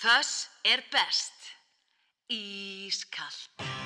[0.00, 1.50] Þess er best.
[2.32, 3.79] Ískall.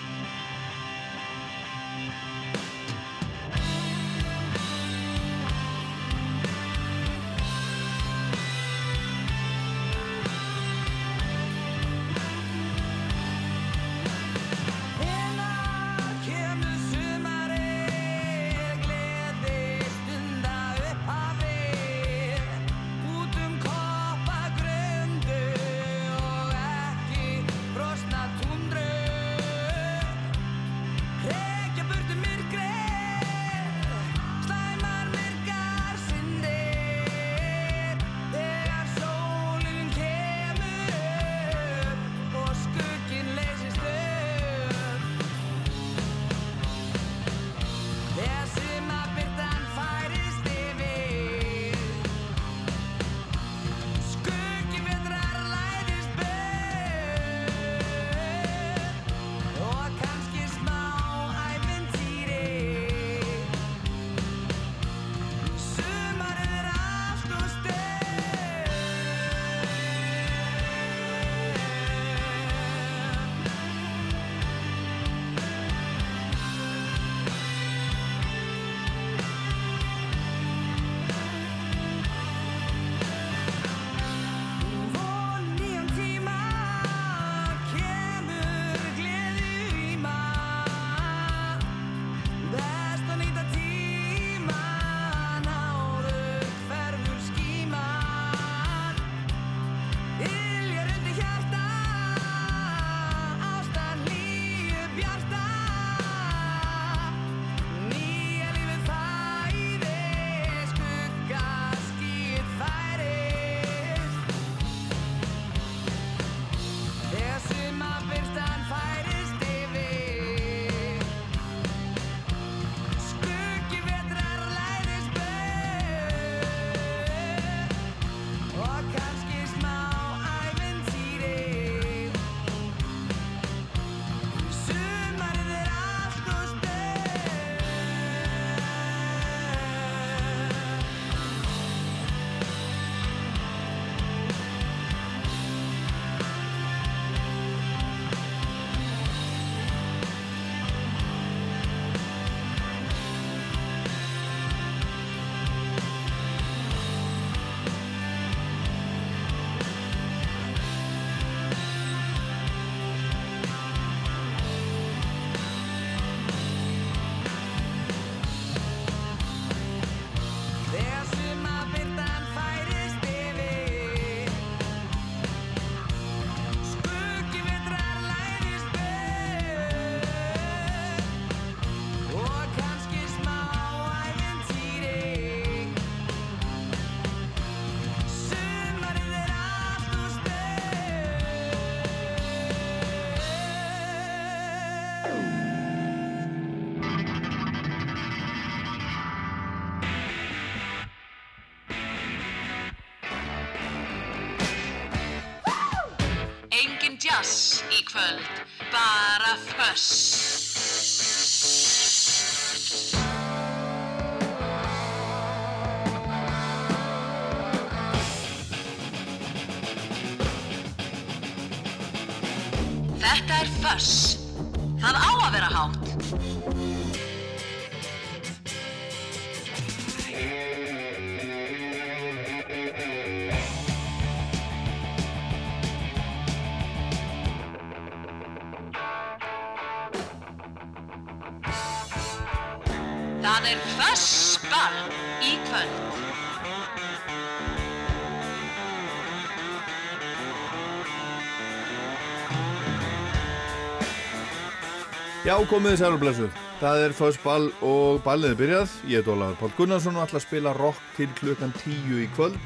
[255.34, 256.26] Já, komiði sælublesu.
[256.60, 258.75] Það er fyrst ball og balliði byrjað.
[258.86, 262.36] Ég er Dólar Pál Gunnarsson og ætla að spila rock til klukkan tíu í kvöld.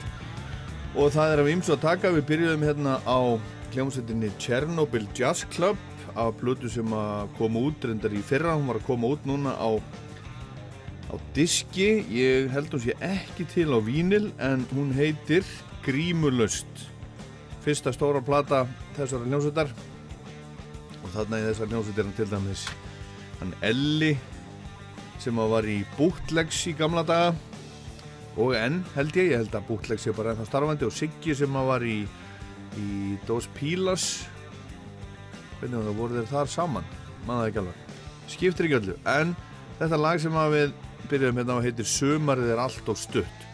[0.97, 2.13] Og það er af ymsu að taka.
[2.15, 3.19] Við byrjuðum hérna á
[3.75, 5.77] kljómsveitinni Chernobyl Jazz Club
[6.15, 8.57] af blödu sem að koma út reyndar í fyrra.
[8.57, 9.69] Hún var að koma út núna á,
[11.13, 11.91] á diski.
[12.09, 15.45] Ég held hún sé ekki til á vínil en hún heitir
[15.85, 16.89] Grímulust.
[17.69, 18.65] Fyrsta stóra plata
[18.97, 19.77] þessara kljómsveitar
[21.03, 22.65] og þarna í þessar hljómsveit er hann til dæmis
[23.39, 24.13] hann Elli
[25.23, 27.35] sem var í Bootlegs í gamla daga.
[28.39, 30.87] Og enn held ég, ég held að Bootlegs er bara ennþá starfandi.
[30.87, 32.05] Og Siggi sem var í,
[32.79, 34.07] í Dos Pilas.
[35.59, 36.93] Hvernig var það, voru þeir þar saman?
[37.27, 37.97] Maður ekki alveg,
[38.31, 38.97] skiptir ekki öllu.
[39.11, 39.35] En
[39.81, 40.77] þetta lag sem við
[41.11, 43.47] byrjuðum hérna á heitir Sumarið er allt og stutt.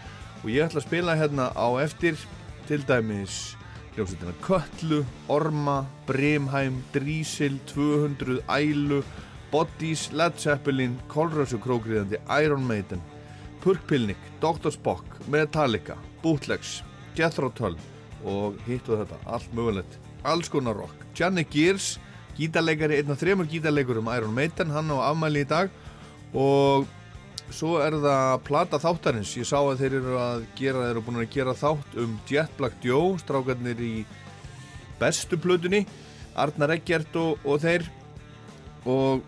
[0.42, 2.20] Og ég ætla að spila hérna á eftir
[2.68, 3.54] til dæmis
[3.94, 9.02] hljómsveitina Köllu, Orma, Brimheim, Drísil, 200, Ælu,
[9.50, 13.02] Bodies, Led Zeppelin, Kolrössu krókriðandi, Iron Maiden,
[13.62, 14.72] Purkpilnik, Dr.
[14.74, 16.82] Spock, Metallica, Bootlegs,
[17.16, 17.78] Jethro Tull
[18.24, 21.06] og hitt og þetta, allt mögulegt, alls konar rock.
[21.14, 21.98] Gianni Gears,
[22.38, 25.70] gítarleikari, einn af þremur gítarleikurum Iron Maiden, hann á afmæli í dag
[26.34, 26.88] og
[27.52, 29.34] svo er það plata þáttarins.
[29.36, 32.56] Ég sá að þeir eru að gera þeir eru búin að gera þátt um Jet
[32.58, 33.94] Black Joe strákarnir í
[35.00, 35.84] bestu plötunni
[36.34, 37.86] Arnar Eggert og, og þeir.
[38.90, 39.22] Og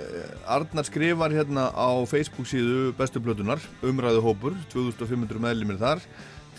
[0.00, 6.04] eh, Arnar skrifar hérna á Facebook síðu bestu plötunar umræðu hópur, 2500 meðlumir þar.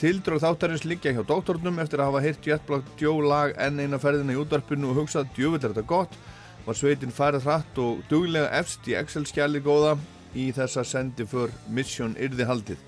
[0.02, 4.00] Tildrög þáttarins liggja hjá doktornum eftir að hafa heyrt Jet Black Joe lag enn eina
[4.02, 6.16] ferðina í útvarpinu og hugsað djöfull er þetta gott.
[6.66, 9.96] Var sveitin færið hratt og duglega efst í Excel-skjali góða
[10.36, 12.82] í þessa sendi för Mission yrði haldið.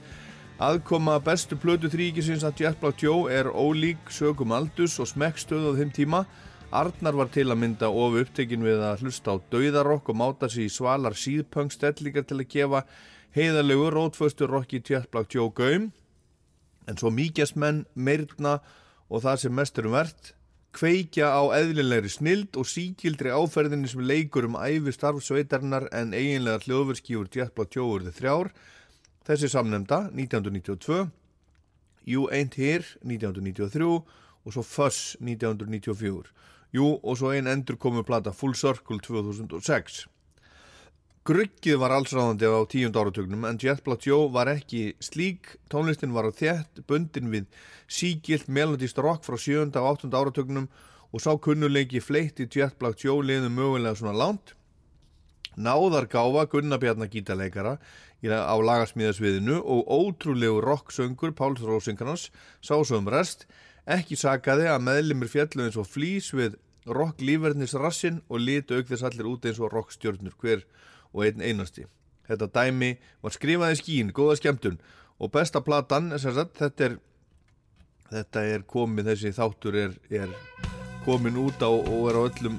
[0.64, 5.78] Aðkoma bestu plötu þrýkisins að Jet Black Joe er ólík sögum aldus og smekkstöð á
[5.80, 6.22] þeim tíma.
[6.74, 10.70] Arnar var til að mynda of upptekinn við að hlusta á dauðarokk og máta sig
[10.70, 12.86] í svalar síðpöngstellingar til að gefa
[13.36, 15.92] heiðalegu rótföstu rokki Jet Black Joe gaum.
[16.88, 18.60] En svo mýkjast menn, meirna
[19.10, 20.34] og það sem mest erum verðt
[20.74, 27.30] kveikja á eðlilegri snild og síkildri áferðinni sem leikur um æfi starfsveitarnar en eiginlega hljóðverskífur
[27.34, 28.50] Jetblad tjóurði þrjár.
[29.28, 31.06] Þessi samnemda 1992
[32.10, 33.86] You Ain't Here 1993
[34.44, 36.34] og svo Fuss 1994
[36.74, 40.08] Jú og svo ein endur komu plata Full Circle 2006
[41.24, 46.36] Gruggið var allsráðandi á tíund áratögnum en Jetblad Joe var ekki slík, tónlistin var á
[46.36, 47.46] þétt, bundin við
[47.88, 50.68] sígilt melodist rock frá sjönda og áttunda áratögnum
[51.16, 54.52] og sá kunnuleiki fleitt í Jetblad Joe liðum mögulega svona lánt.
[55.56, 63.48] Náðar gáfa Gunnabjarnar gítarleikara á lagasmíðasviðinu og ótrúlegu rocksöngur Páls Rósingarnas sá svo um rest,
[63.88, 68.92] ekki sakaði að meðlimir fjallu eins og flýs við rock lífverðnis rassin og litu auk
[68.92, 70.36] þess allir út eins og rockstjörnur.
[70.36, 70.68] Hver
[71.14, 71.88] og einn einasti.
[72.28, 72.94] Þetta dæmi
[73.24, 74.80] var skrifað í skín, góða skemmtun
[75.20, 76.96] og besta platan, sagt, þetta, er,
[78.12, 80.32] þetta er komið, þessi þáttur er, er
[81.06, 82.58] komin út á og er á öllum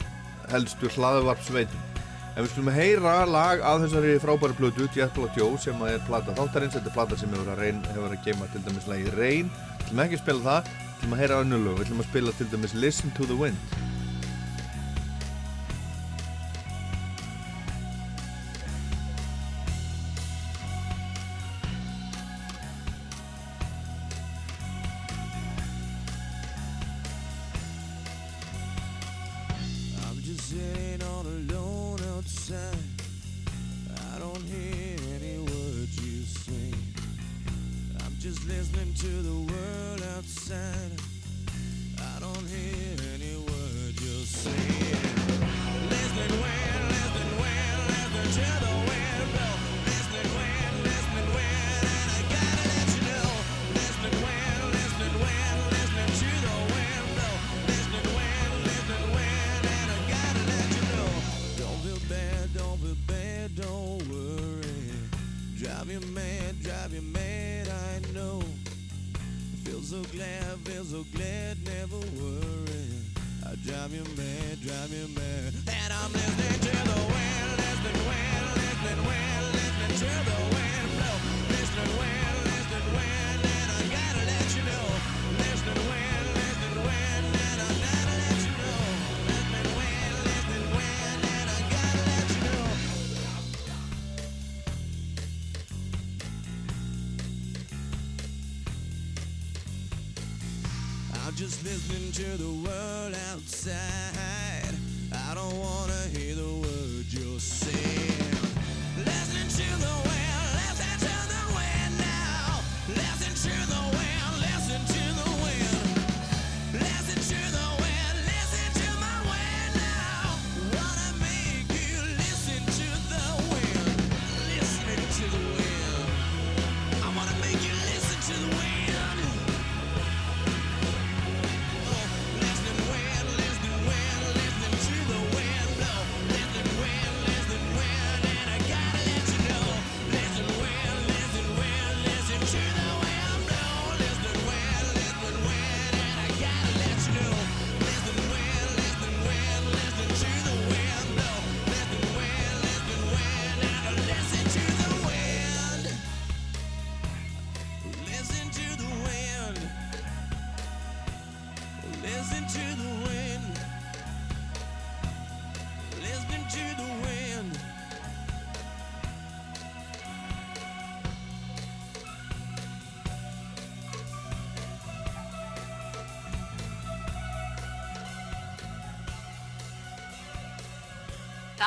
[0.52, 1.90] helstu hlaðvarpsveitum.
[2.34, 6.34] En við skulum heyra lag af þessari frábæri plötu, Jet Black Joe, sem er plata
[6.34, 9.52] þáttarins, þetta er plata sem hefur að, reyn, hefur að geima til dæmis lagi Rain,
[9.54, 12.34] við ætlum ekki að spila það, við ætlum að heyra önnulög, við ætlum að spila
[12.40, 13.78] til dæmis Listen to the Wind.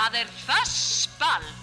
[0.07, 1.56] Það er fössball í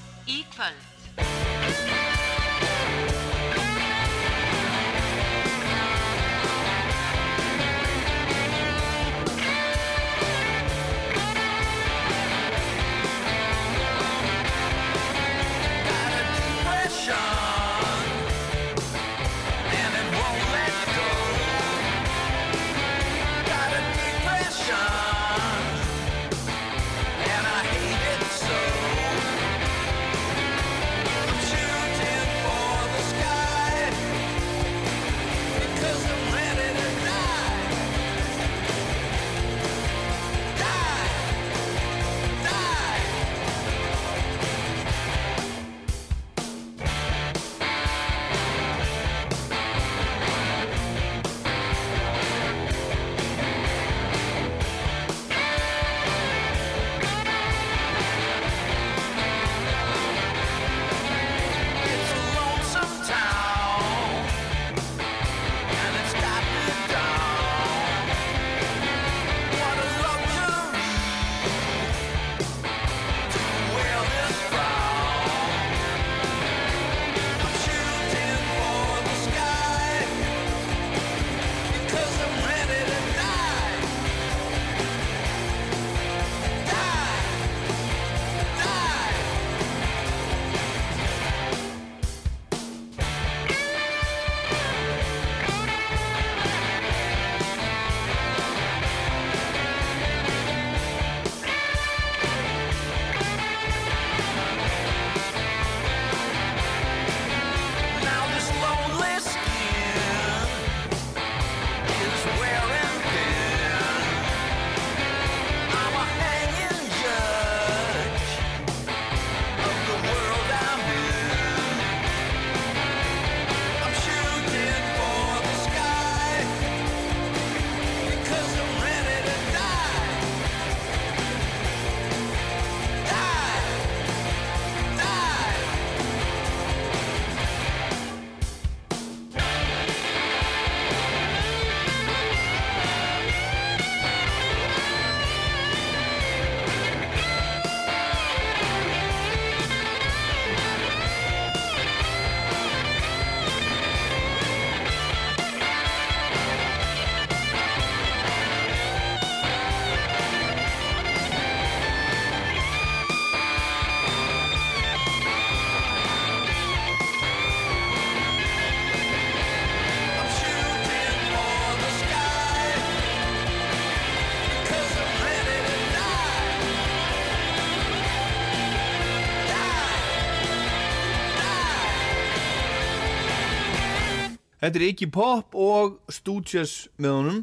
[184.65, 187.41] Þetta er Iggy Pop og Stooges með honum.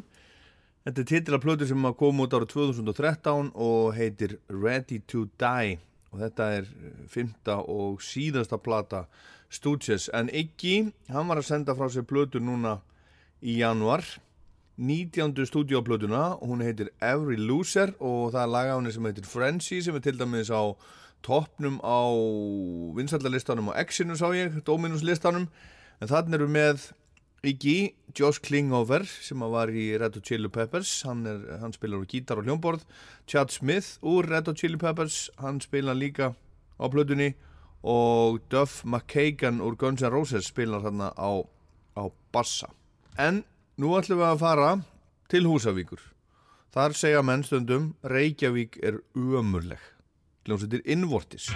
[0.82, 5.76] Þetta er titila plötu sem að koma út ára 2013 og heitir Ready to Die
[6.10, 9.04] og þetta er eh, fymta og síðasta plata
[9.54, 12.80] Stooges en Iggy, hann var að senda frá sér plötu núna
[13.38, 14.02] í januar
[14.82, 15.46] 19.
[15.46, 20.02] stúdíoplötuna hún heitir Every Loser og það er laga henni sem heitir Frenzy sem er
[20.02, 20.74] til dæmis á
[21.22, 22.02] toppnum á
[22.98, 25.46] vinsallalistanum á Exinu sá ég, Dominus listanum
[26.02, 26.88] en þannig eru með
[27.42, 32.06] Iggy, Josh Klinghoffer sem var í Red Hot Chili Peppers hann, er, hann spilar á
[32.06, 32.84] gítar og hljómborð.
[33.26, 36.36] Chad Smith úr Red Hot Chili Peppers hann spilar líka
[36.78, 37.32] á plötunni.
[37.82, 41.42] Og Duff McKagan úr Guns N' Roses spilar hann á,
[41.98, 42.70] á bassa.
[43.18, 43.42] En
[43.74, 44.70] nú ætlum við að fara
[45.26, 45.98] til Húsavíkur.
[46.70, 49.82] Þar segja menn stundum Reykjavík er ömurleg.
[50.46, 51.50] Hljómsveitir innvortis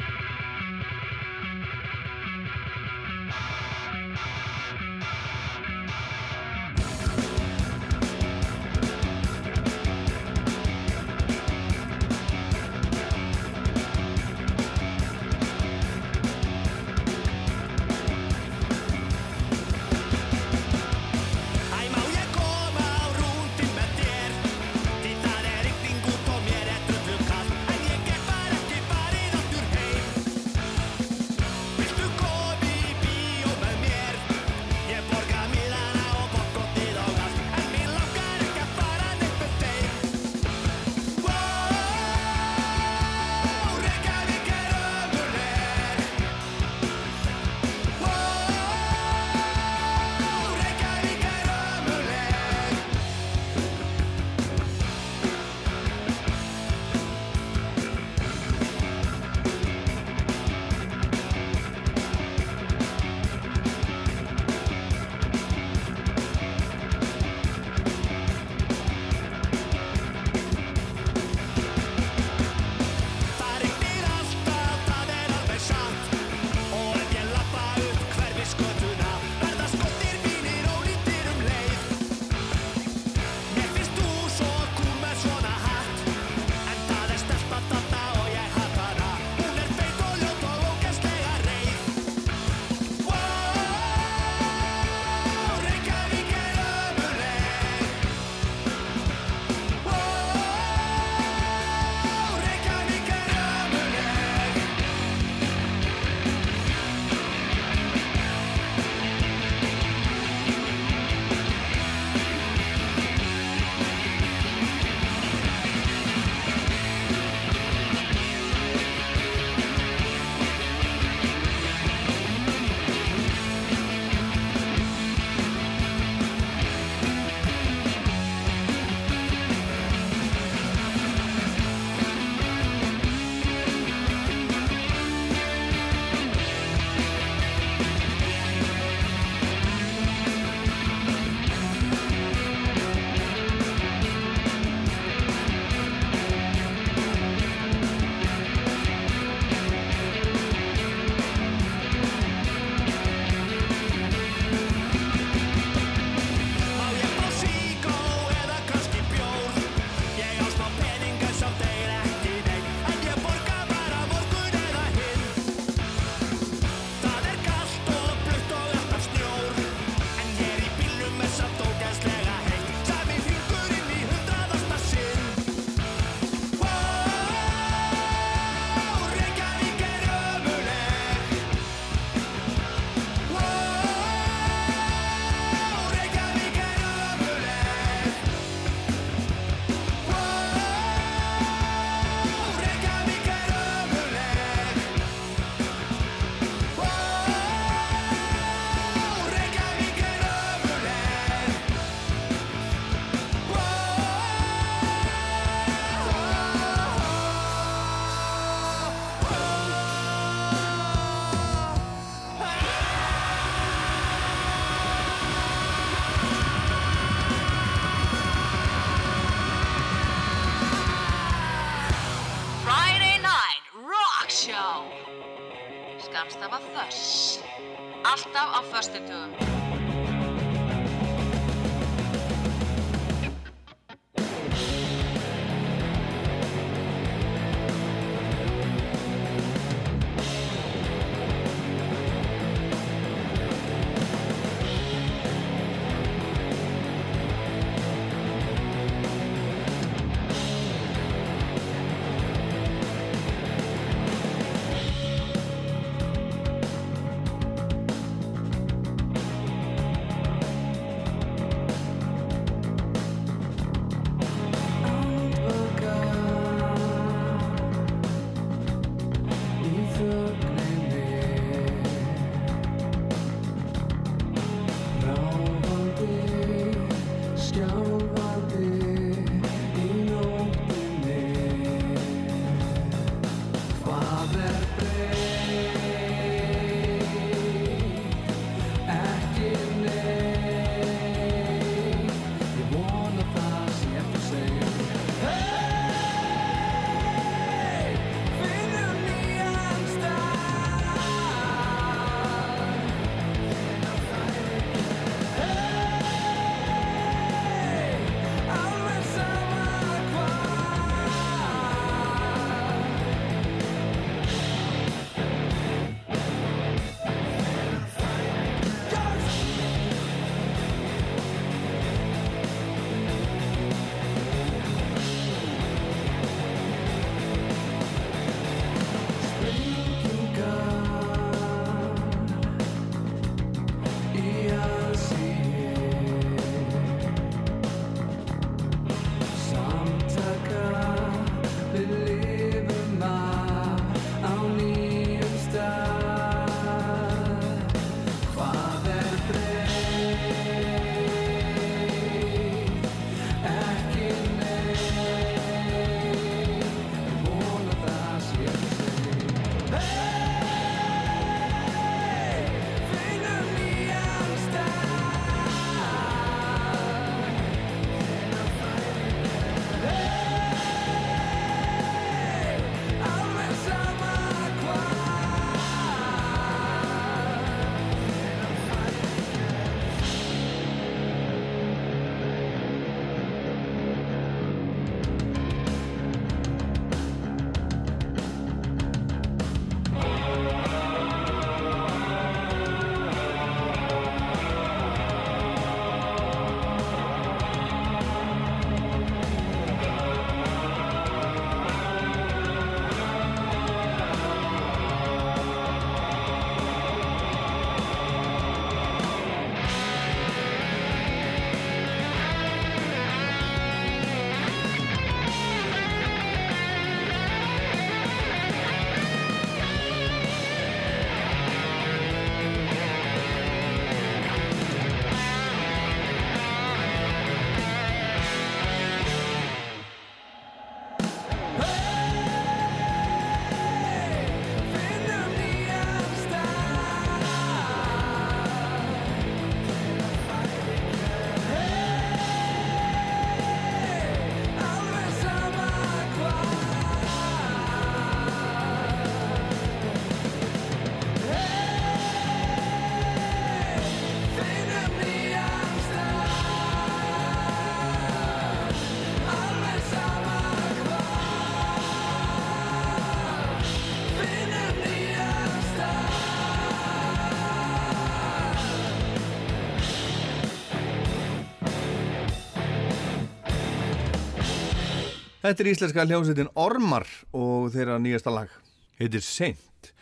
[475.47, 478.51] Þetta er íslenska hljómsveitin Ormar og þeirra nýjasta lag.
[478.99, 479.93] Heitir Seint.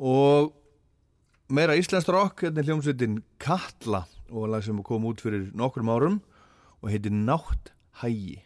[0.00, 0.54] Og
[1.52, 6.16] meira íslenskt rock þetta er hljómsveitin Katla og lag sem kom út fyrir nokkrum árum
[6.80, 7.68] og heitir Nátt
[8.00, 8.38] Hægi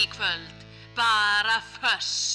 [0.00, 2.29] í kvöld, bara föss.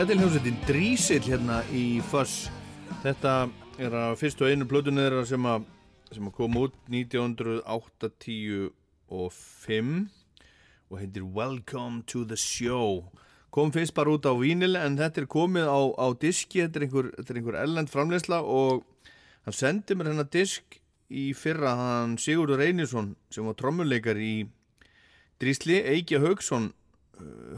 [0.00, 2.46] Þetta er hljómsveitin Drísill hérna í Fuss.
[3.02, 3.32] Þetta
[3.84, 5.44] er að fyrst og einu þeirra sem
[6.08, 8.72] sem að kom út 1985
[10.88, 13.12] og heitir Welcome to the Show.
[13.52, 16.84] Kom fyrst bara út á vínil en þetta er komið á, á diski, þetta er
[16.88, 18.88] einhver, þetta er einhver ellend framleysla og
[19.44, 20.80] hann sendi mér hennar disk
[21.12, 24.48] í fyrra hann Sigurður Einarsson sem var trommuleikar í
[25.36, 26.72] Drísli, Eiki Haugsson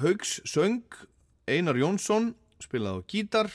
[0.03, 0.83] Haugs söng
[1.51, 3.49] Einar Jónsson spilaði á gítar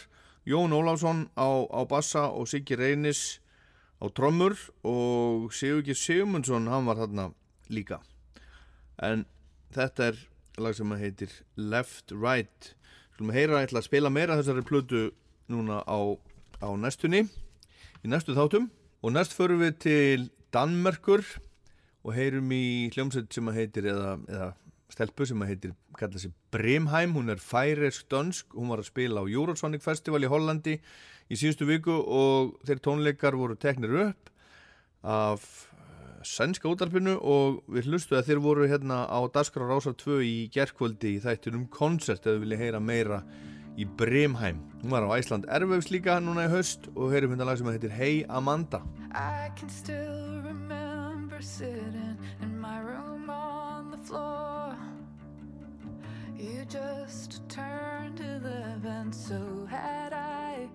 [0.48, 3.40] Jón Ólafsson á, á bassa og Siggi Reynis
[4.04, 7.30] á trommur og Sigurgir Sigmundsson hann var þarna
[7.72, 8.02] líka.
[9.00, 9.26] En
[9.76, 10.20] þetta er
[10.60, 12.74] lag sem heitir Left Right.
[13.16, 15.04] Skulum heyra að ætla að spila meira þessari plötu
[15.52, 16.00] núna á,
[16.64, 17.26] á næstunni.
[18.04, 18.70] Í næstu þáttum
[19.04, 21.24] og næst förum við til Danmerkur
[22.04, 24.52] og heyrum í hljómsveit sem heitir eða, eða
[24.98, 29.22] stelpu sem að heitir kalla sig Brimheim, hún er færisk dönsk, hún var að spila
[29.22, 30.80] á Eurosonic Festival í Hollandi
[31.28, 34.32] í síðustu viku og þeir tónleikar voru teknir upp
[35.08, 35.44] af
[35.78, 40.36] eh, sænska útarpinu og við hlustu að þeir voru hérna á Daskar Rásar 2 í
[40.54, 43.22] gerkvöldi í þættinum koncert eða vilja heyra meira
[43.78, 44.64] í Brimheim.
[44.82, 47.94] Hún var á Æsland Erfvegs líka núna í höst og heyrum hérna lag sem heitir
[47.94, 48.82] Hey Amanda.
[49.14, 54.87] I can still remember sitting in my room on the floor.
[56.40, 60.70] You just turned 11, so had I.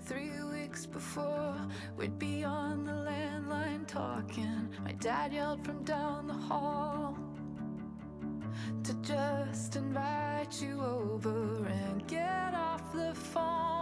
[0.00, 1.56] Three weeks before,
[1.94, 4.70] we'd be on the landline talking.
[4.82, 7.18] My dad yelled from down the hall
[8.82, 13.73] to just invite you over and get off the phone.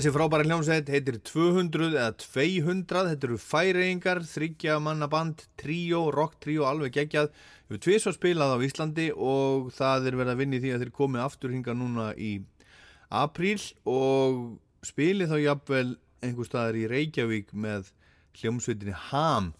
[0.00, 6.62] Þessi frábæra hljómsveit heitir 200 eða 200, þetta eru færingar, þryggja mannaband, tríó, rock tríó,
[6.64, 7.28] alveg geggjað.
[7.66, 10.86] Þau eru tviðs að spilað á Íslandi og það er verið að vinni því að
[10.86, 12.30] þeir komið aftur hinga núna í
[13.12, 13.60] apríl
[13.92, 14.40] og
[14.88, 15.84] spili þá jafnvel
[16.24, 17.92] einhver staðar í Reykjavík með
[18.40, 19.52] hljómsveitinni Ham.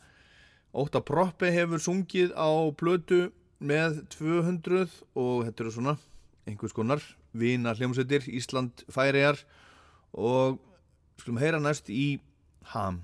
[0.72, 2.48] Óta Proppi hefur sungið á
[2.80, 3.26] blödu
[3.60, 4.88] með 200
[5.20, 5.98] og þetta eru svona
[6.48, 7.04] einhvers konar
[7.36, 9.44] vina hljómsveitir, Ísland færiðar
[10.12, 10.58] og
[11.20, 12.20] skulum heyra næst í
[12.72, 13.02] Ham.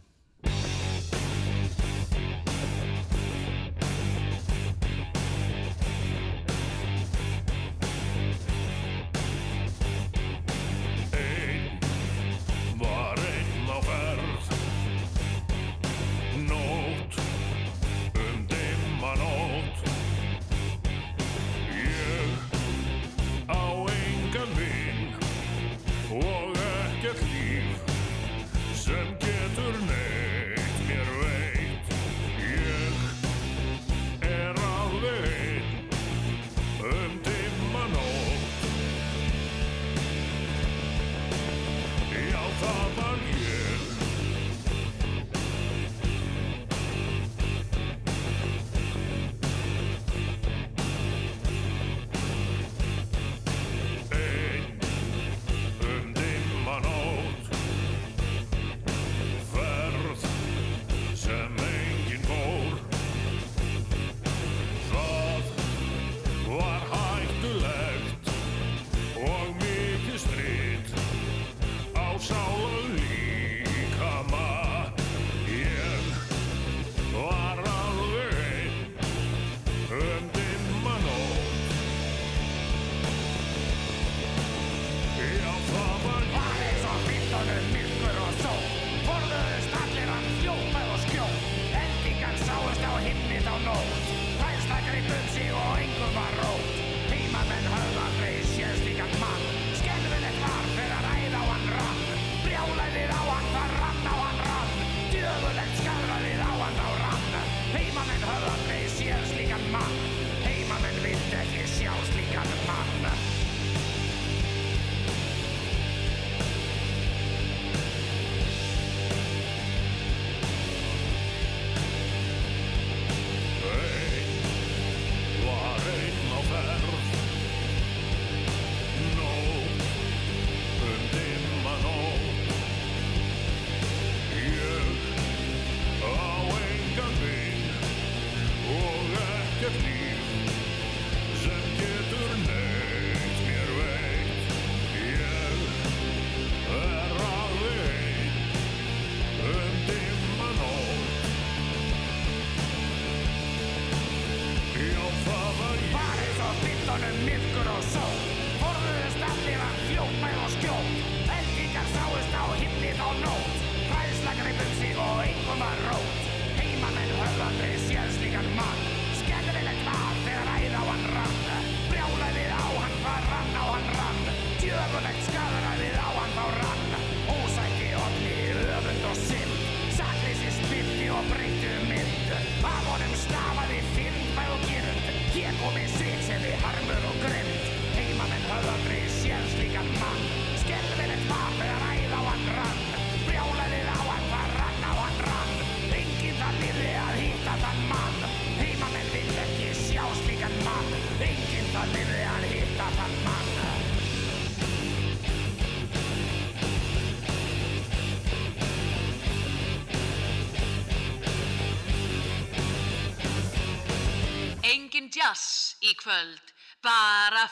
[216.06, 216.52] kvöld,
[216.84, 217.48] bara.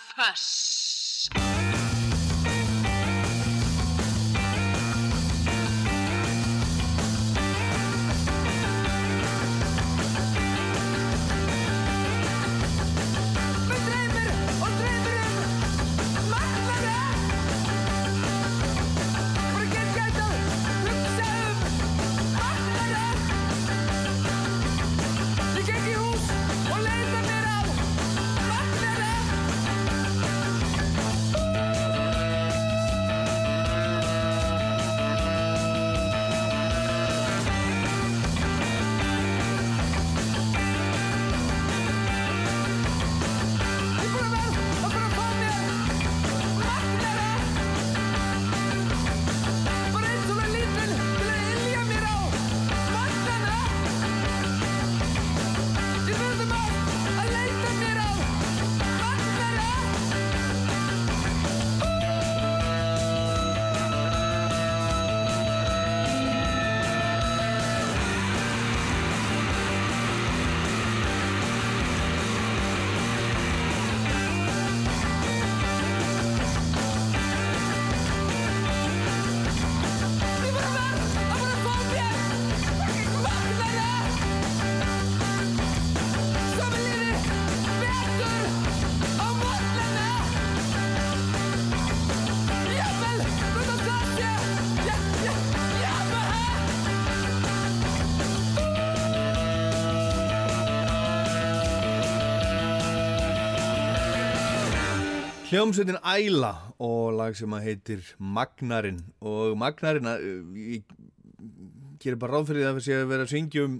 [105.55, 106.49] Hljómsveitin Æla
[106.83, 110.25] og lag sem að heitir Magnarinn og Magnarinn að,
[110.59, 110.89] ég
[112.03, 113.77] gerir bara ráð fyrir það að séum að vera að syngja um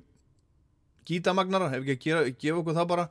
[1.11, 3.09] gítamagnara, ef ekki að gera, gefa okkur það bara.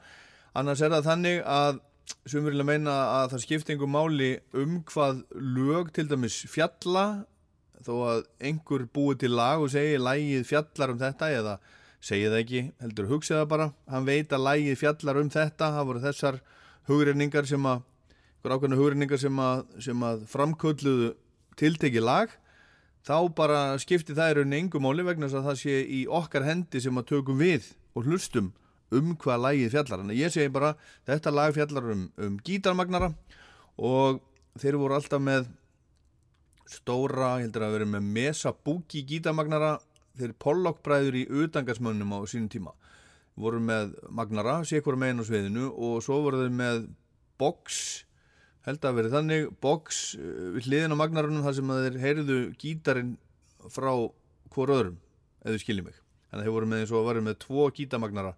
[0.55, 1.84] Annars er það þannig að
[2.32, 4.32] sem vilja meina að það skipti einhver máli
[4.64, 5.24] um hvað
[5.59, 7.07] lög til dæmis fjalla
[7.84, 11.61] þó að einhver búið til lag og segi lægið fjallar um þetta eða
[11.99, 13.74] segi það ekki, heldur hugsa það bara.
[13.91, 16.45] Hann veit að lægið fjallar um þetta það voru þessar
[16.88, 17.89] hugreiningar sem að
[18.51, 21.13] ákveðna hugreiningar sem að, sem að framkölluðu
[21.59, 22.33] tiltekið lag
[23.07, 26.47] þá bara skipti það í rauninni engum máli vegna þess að það sé í okkar
[26.47, 28.51] hendi sem að tökum við og hlustum
[28.93, 30.03] um hvað lagið fjallar.
[30.03, 30.73] En ég segi bara
[31.07, 33.11] þetta lag fjallar um, um gítarmagnara
[33.79, 34.21] og
[34.59, 35.49] þeir voru alltaf með
[36.69, 39.75] stóra, ég heldur að vera með Mesa Boogie gítarmagnara
[40.17, 42.73] þeir Pollock-bræður í utangasmönnum á sínum tíma.
[43.39, 46.83] Voru með magnara, sékur megin á sviðinu og svo voru þeir með
[47.41, 48.05] box
[48.68, 49.47] held að verið þannig.
[49.64, 53.16] Box uh, við hliðin á magnarunum þar sem að þeir heyrðu gítarin
[53.72, 53.91] frá
[54.53, 54.99] hvort öðrum,
[55.45, 56.03] eða skiljið mig.
[56.30, 58.36] Þannig að þeir voru með eins og varu með tvo gítamagnara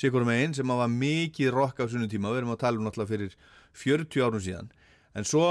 [0.00, 2.86] sikur megin sem að var mikið rock á sunnum tíma, við erum að tala um
[2.86, 3.36] náttúrulega fyrir
[3.76, 4.70] 40 árum síðan.
[5.16, 5.46] En svo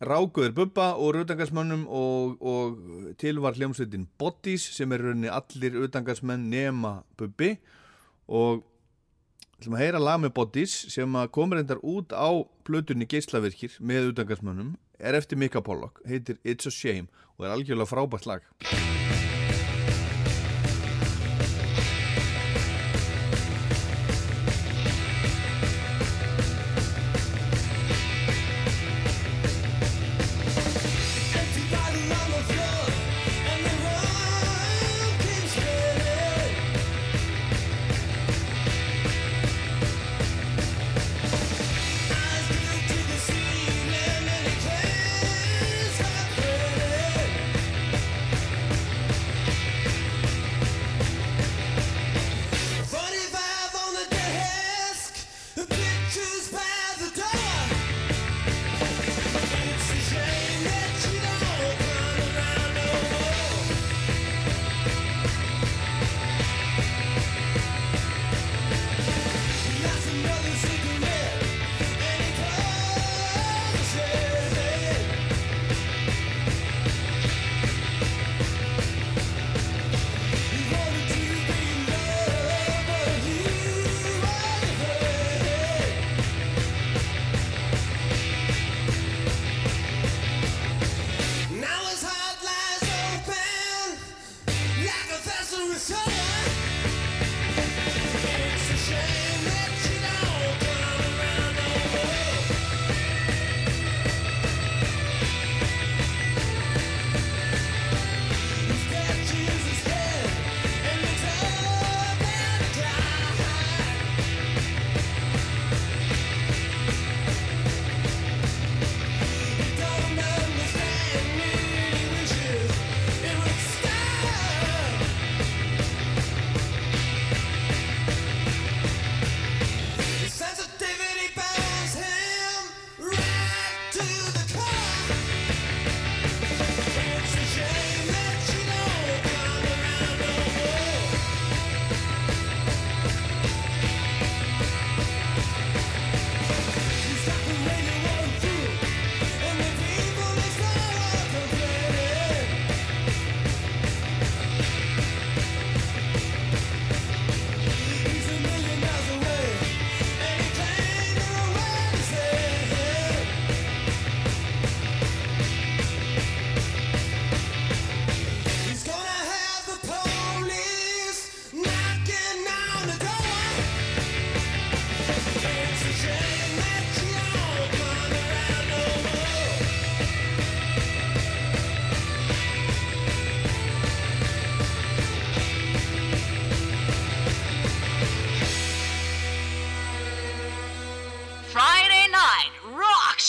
[0.00, 6.46] rákuður Bubba og utangarsmönnum og, og til var hljómsveitin Bodies sem er rauninni allir utangarsmenn
[6.52, 7.56] nema Bubbi.
[8.30, 8.62] Og
[9.60, 12.32] ætlum að heyra lag með Bodies sem komur endar út á
[12.64, 17.92] plötunni geislavirkir með utangarsmönnum er eftir Mika Pollock, heitir It's a Shame og er algjörlega
[17.92, 18.99] frábært lag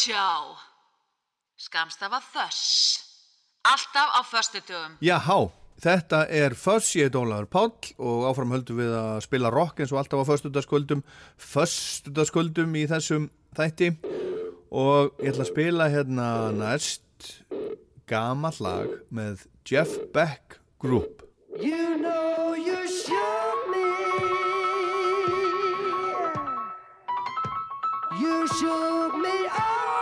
[0.02, 0.58] Rock Show
[1.58, 2.97] Skamstafa Þöss.
[3.62, 4.95] Alltaf á föstudögum.
[5.02, 9.80] Jáhá, þetta er Fuss, ég heit Ólaður Páll og áfram höldum við að spila rock
[9.80, 11.04] eins og alltaf á föstudagskvöldum
[11.38, 13.91] föstudagskvöldum í þessum þætti.
[14.74, 17.36] Og ég ætla að spila hérna næst
[18.10, 21.22] gamall lag með Jeff Beck Group.
[21.62, 24.11] You know you shook me.
[28.22, 30.01] You shook me all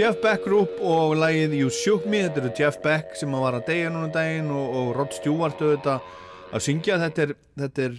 [0.00, 3.66] Jeff Beck Group og lagið You Shook Me, þetta eru Jeff Beck sem var að
[3.66, 6.00] deyja núna um daginn og, og Rod Stewart auðvitað
[6.56, 6.96] að syngja.
[7.02, 7.98] Þetta er, þetta er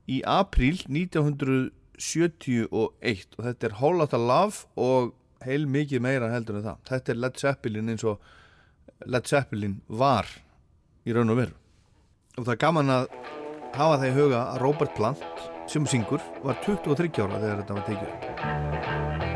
[0.09, 6.67] í apríl 1971 og þetta er Whole Lotta Love og heil mikið meira heldur en
[6.67, 6.83] það.
[6.91, 10.31] Þetta er Led Zeppelin eins og Led Zeppelin var
[11.07, 11.57] í raun og veru.
[12.39, 13.09] Og það er gaman að
[13.77, 17.89] hafa það í huga að Robert Plant sem syngur var 23 ára þegar þetta var
[17.91, 19.28] tekið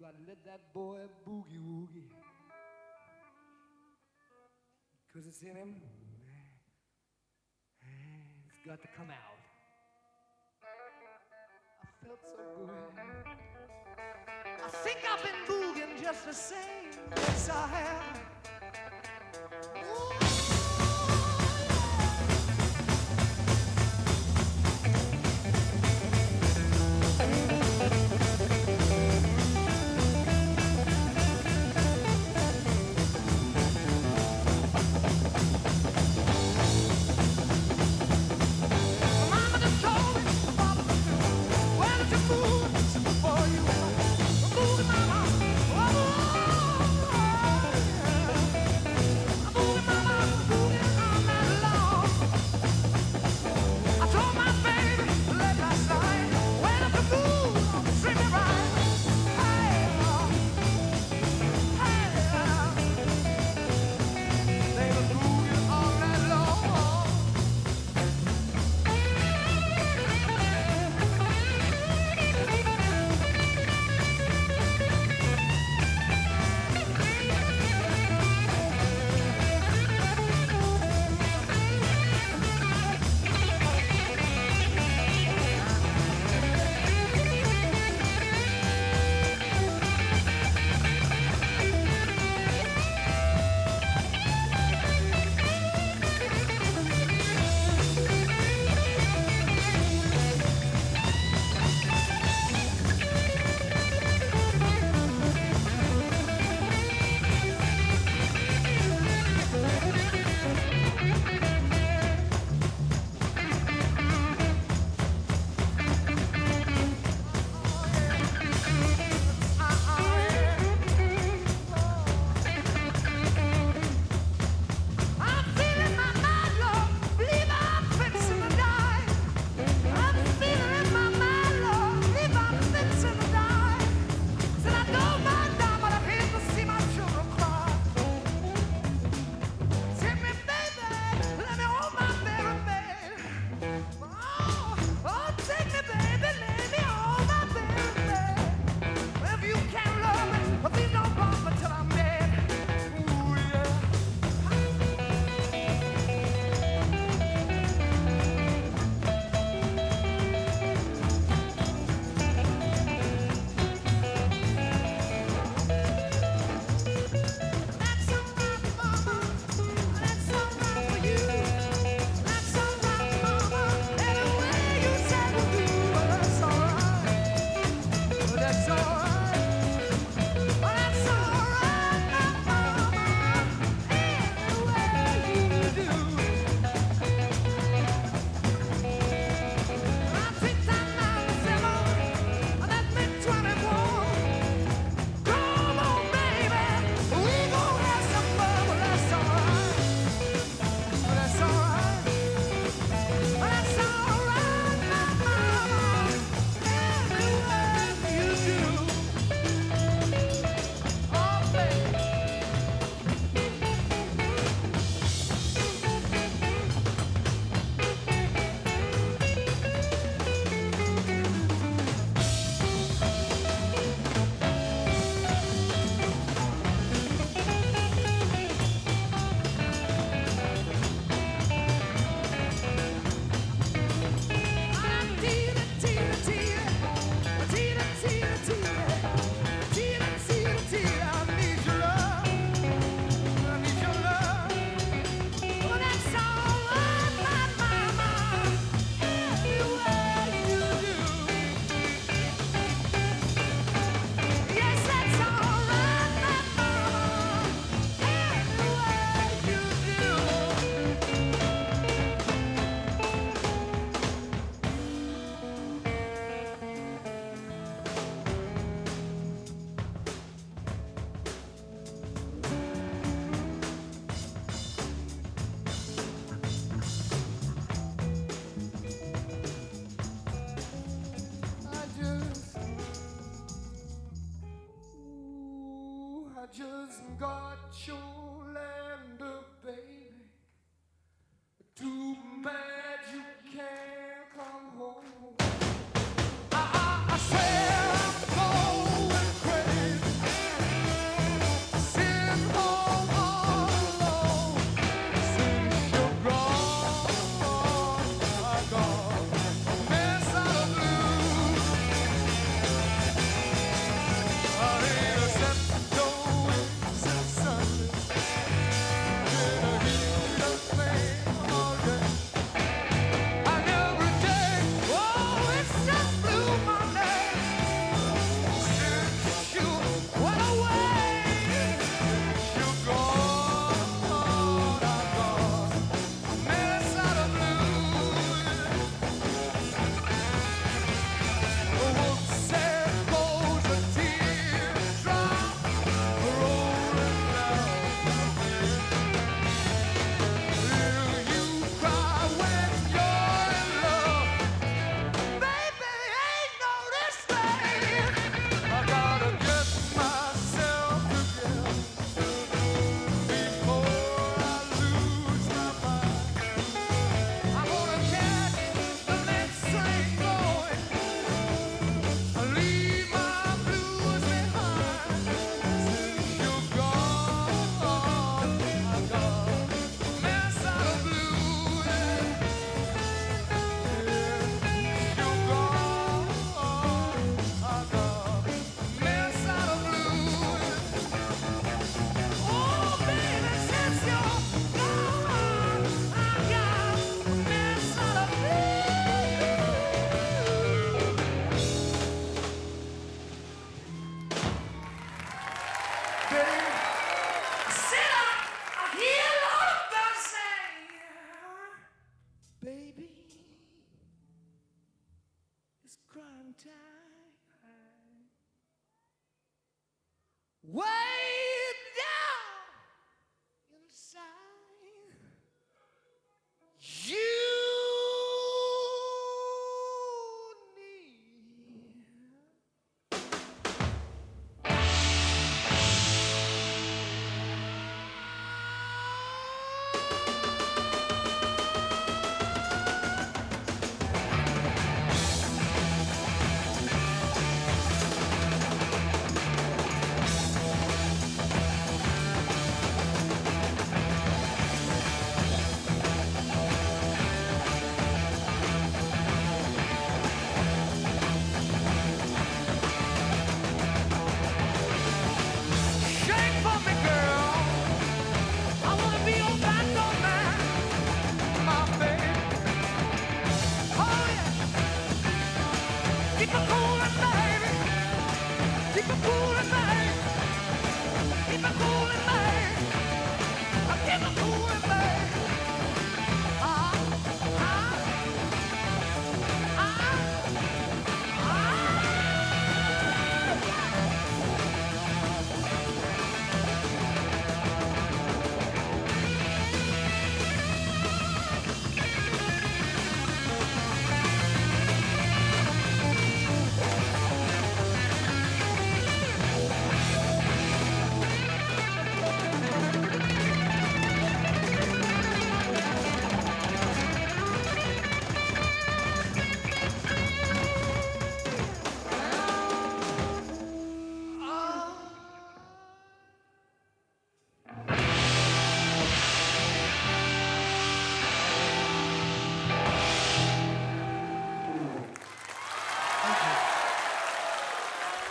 [0.00, 0.98] gotta let that boy
[1.28, 2.08] boogie woogie.
[5.12, 5.74] Cause it's in him.
[8.48, 9.40] It's got to come out.
[11.82, 12.70] I felt so good.
[14.64, 16.56] I think I've been booging just the same.
[17.16, 18.20] Yes, I have.
[19.74, 20.19] Mama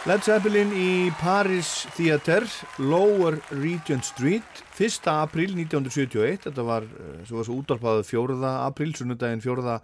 [0.10, 2.41] Led Zeppelin í Paris Theater,
[2.81, 5.06] Lower Regent Street, 1.
[5.11, 8.53] april 1971, þetta var, eh, svo útvarpaðið 4.
[8.65, 9.76] april, sunnudaginn 4.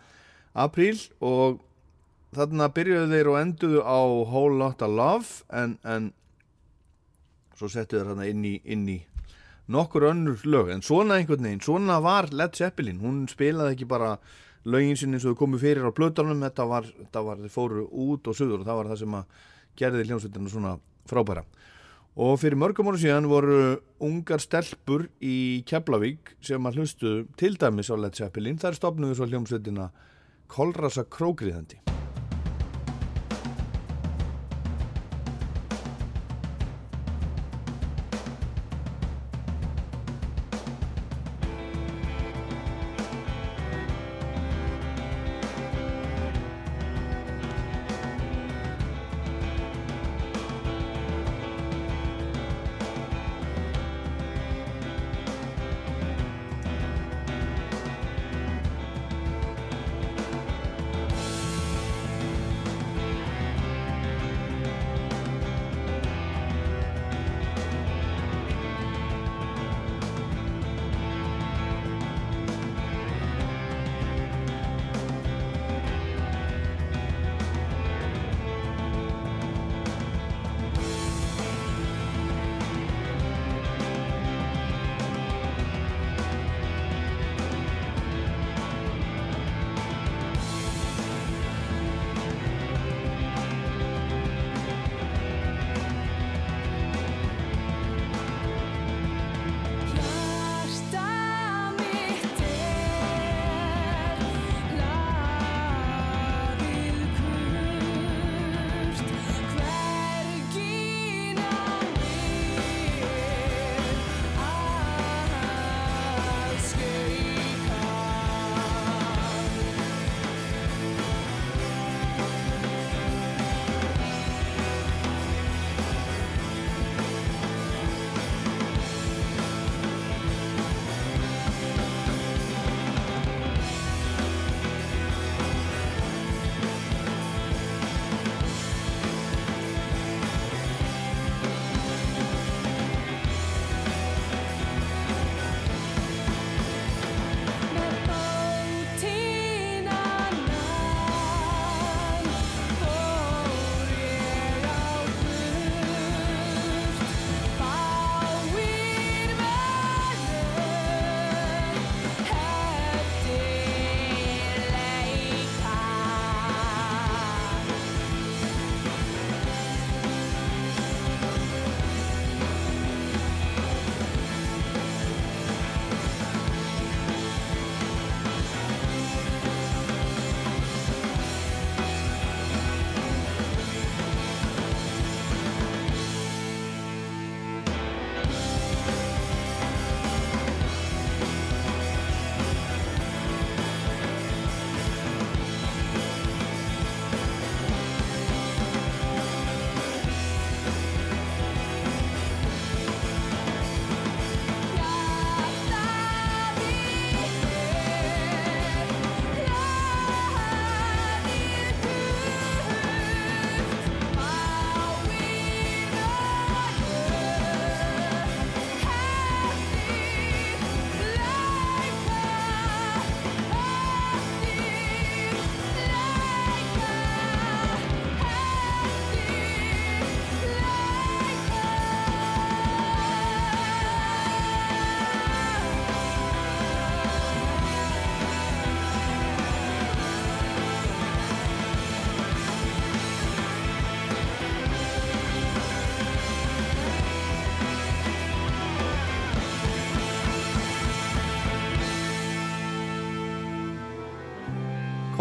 [0.55, 1.61] april og
[2.33, 6.11] þarna byrjuðu þeir og enduðu á Whole Lotta Love en, en
[7.53, 8.99] svo settu þeir þarna inn í, inn í
[9.69, 14.15] nokkur önnur lög, en svona einhvern veginn, svona var Led Zeppelin, hún spilaði ekki bara
[14.65, 17.85] lögin sinni eins og þau komu fyrir á plötunum, þetta var, þetta var, þeir fóru
[17.91, 20.75] út og suður og það var það sem að gerði hljómsveitina svona
[21.09, 21.45] frábæra.
[22.15, 23.57] Og fyrir mörgum ára síðan voru
[24.03, 28.59] ungar stelpur í Keflavík sem að hlustu til dæmis á Led Zeppelin.
[28.61, 29.89] Þar stopnuðu svo hljómsveitina
[30.47, 31.84] Kolrasa Krókriðandi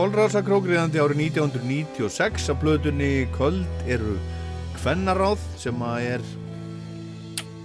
[0.04, 4.18] Kolrásakrókriðandi árið 1996 að plötunni Köld eru
[4.74, 6.24] Kvennaráð sem að er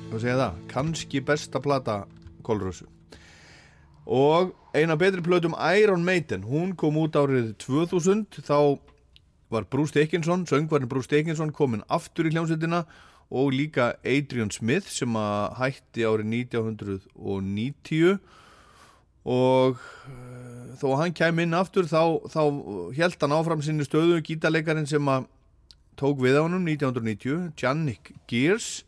[0.05, 1.97] hvað segja það, kannski besta plata
[2.47, 2.87] Kolrösu
[4.07, 8.79] og eina betri plötum Iron Maiden, hún kom út árið 2000, þá
[9.51, 12.85] var Bruce Dickinson, söngvarinn Bruce Dickinson komin aftur í hljómsveitina
[13.35, 18.15] og líka Adrian Smith sem að hætti árið 1990
[19.27, 19.83] og
[20.79, 22.01] þó að hann kæm inn aftur þá,
[22.31, 22.41] þá
[22.97, 25.27] held hann áfram sinni stöðu gítarleikarin sem að
[25.99, 28.85] tók við á honum 1990, Jannik Gears.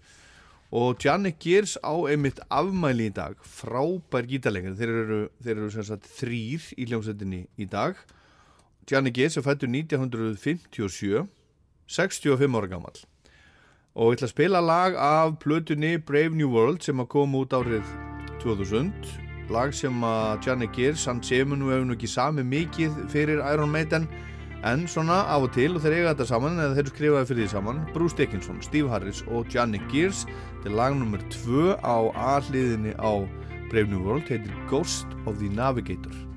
[0.72, 3.36] Og Jannik Gears á einmitt afmæli í dag.
[3.44, 8.00] Frábær gítarleikar þeir eru, þeir eru sagt þrýr í hljómsveitinni í dag.
[8.90, 11.28] Jannik Gears er fættur 1957
[11.92, 13.02] 65 ára gammal
[13.92, 17.58] og ég ætla að spila lag af plötunni Brave New World sem að koma út
[17.58, 17.84] árið
[18.44, 23.44] 2000 lag sem að Jannik Gears hann semur nú hefur nú ekki sami mikið fyrir
[23.52, 24.08] Iron Maiden
[24.68, 27.52] en svona af og til og þeir eiga þetta saman eða þeir skrifaði fyrir því
[27.56, 30.26] saman Bruce Dickinson, Steve Harris og Jannik Gears.
[30.66, 31.98] Er lag nummer 2 á
[32.38, 33.26] aðliðinni á
[33.72, 36.31] Brave New World heitir Ghost of the Navigator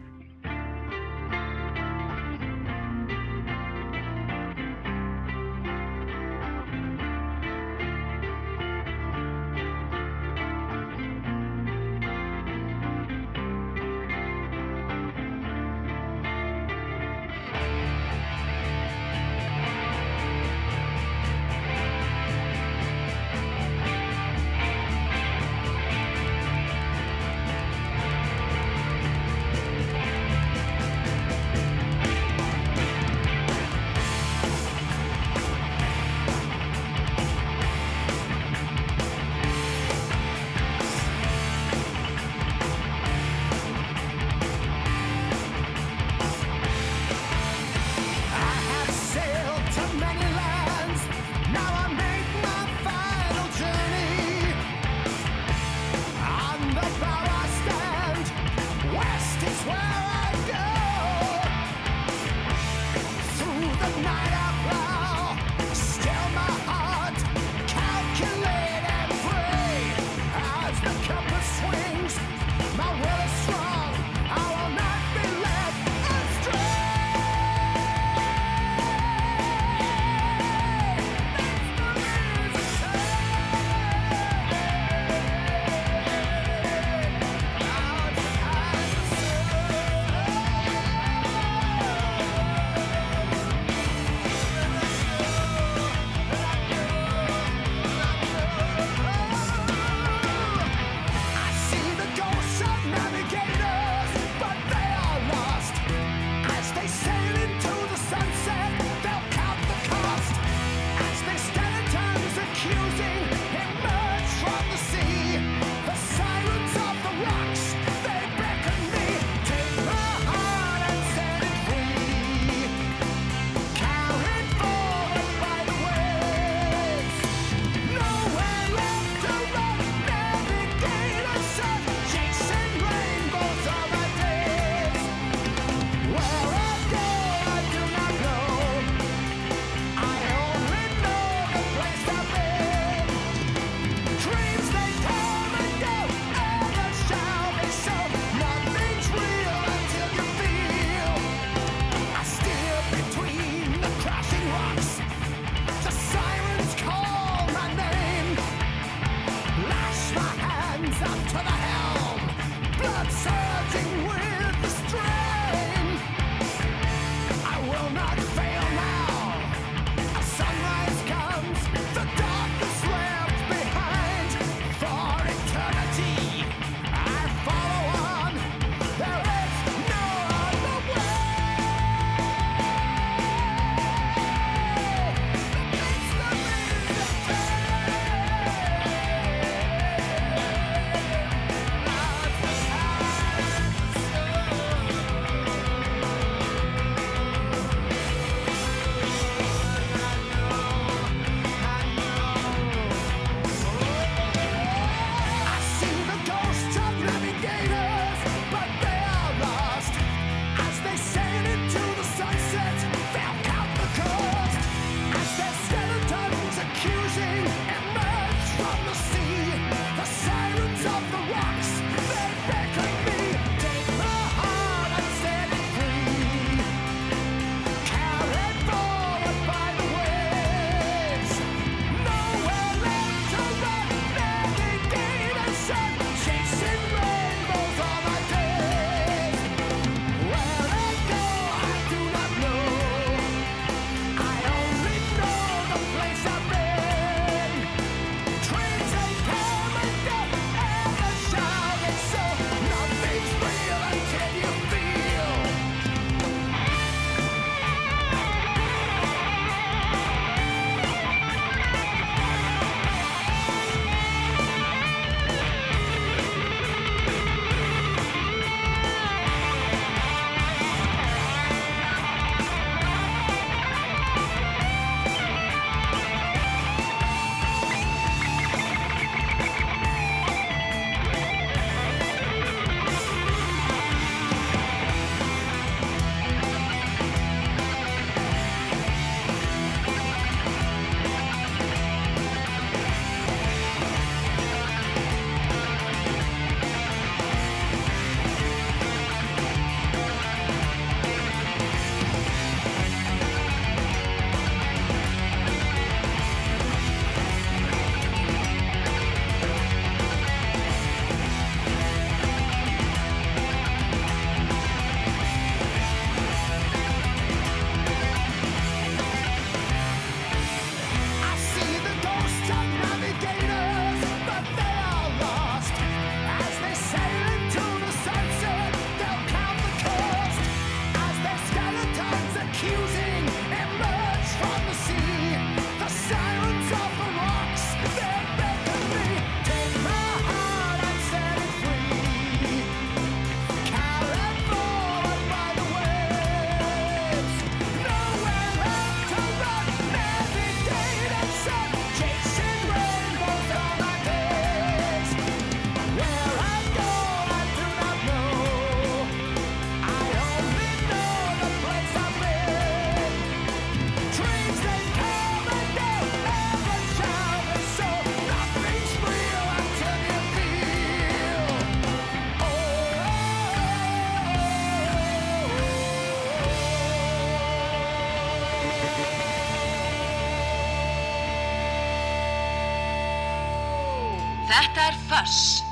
[385.24, 385.63] Þetta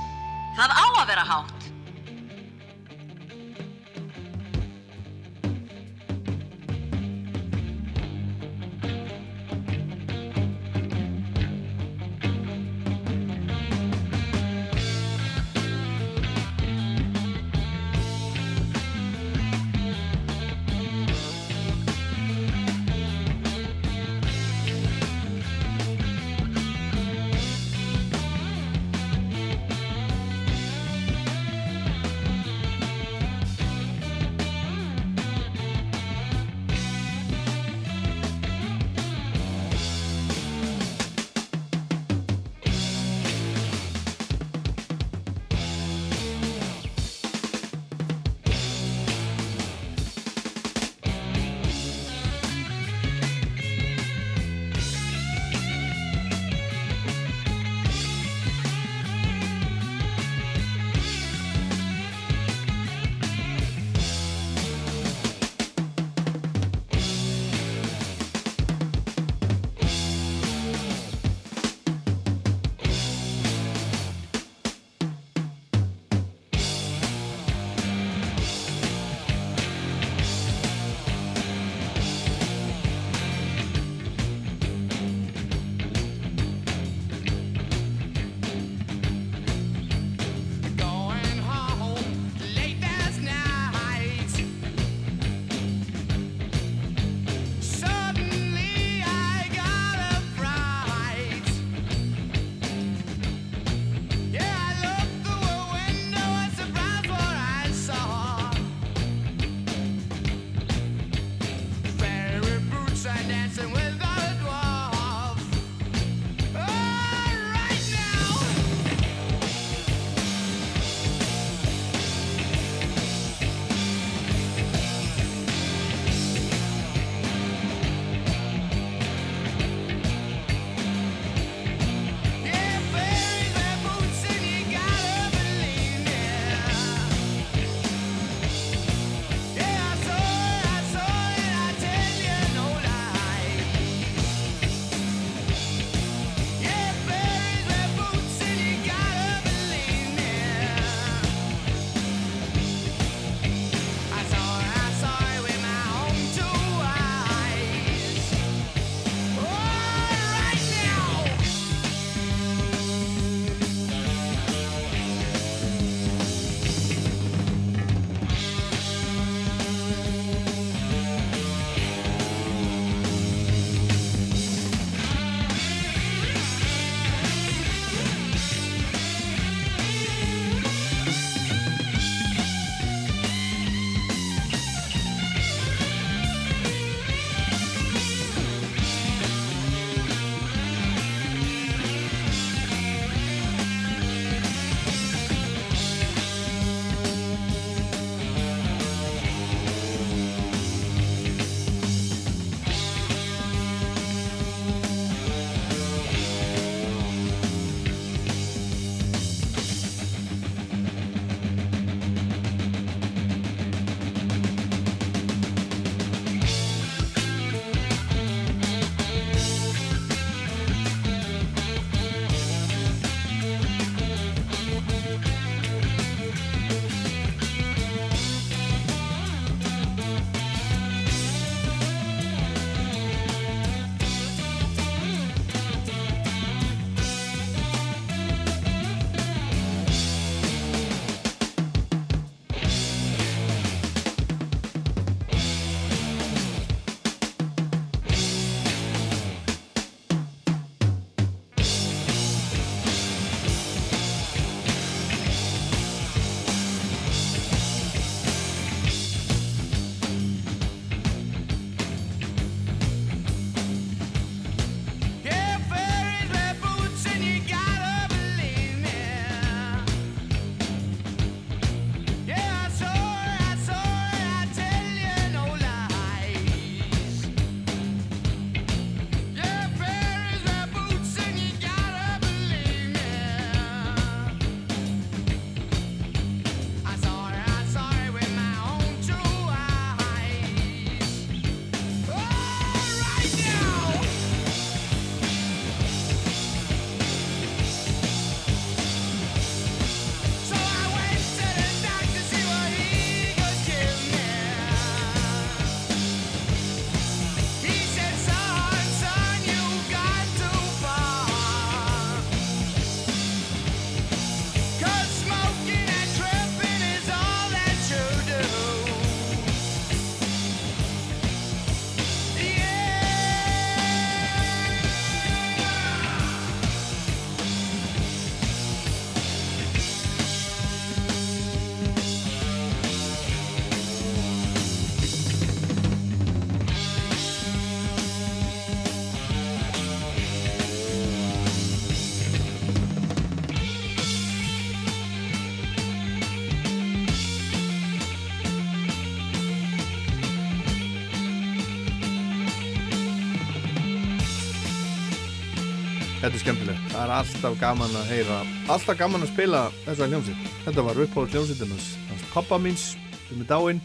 [356.32, 356.84] Þetta er skemmtilegt.
[356.88, 358.36] Það er alltaf gaman að heyra,
[358.72, 360.44] alltaf gaman að spila þessa hljómsitt.
[360.64, 362.84] Þetta var uppáður hljómsittin hans, pappa míns,
[363.26, 363.82] sem er dáinn.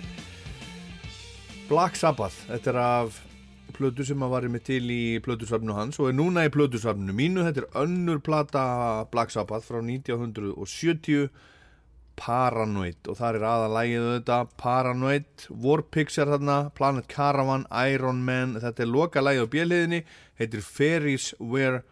[1.67, 3.17] Black Sabbath, þetta er af
[3.75, 7.43] plötu sem að var með til í plötusafnu hans og er núna í plötusafnu mínu.
[7.49, 8.63] Þetta er önnur plata
[9.11, 11.27] Black Sabbath frá 1970,
[12.15, 18.87] Paranoid og þar er aðalægið þetta, Paranoid, Warpigs er þarna, Planet Caravan, Iron Man, þetta
[18.87, 20.03] er loka lægið á bjöliðinni,
[20.39, 21.83] heitir Fairies Wear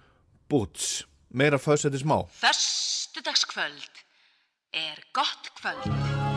[0.47, 1.05] Boots.
[1.29, 1.57] Meira
[1.93, 2.19] er smá.
[2.29, 3.91] Föstudagskvöld
[4.71, 6.34] er gott kvöld.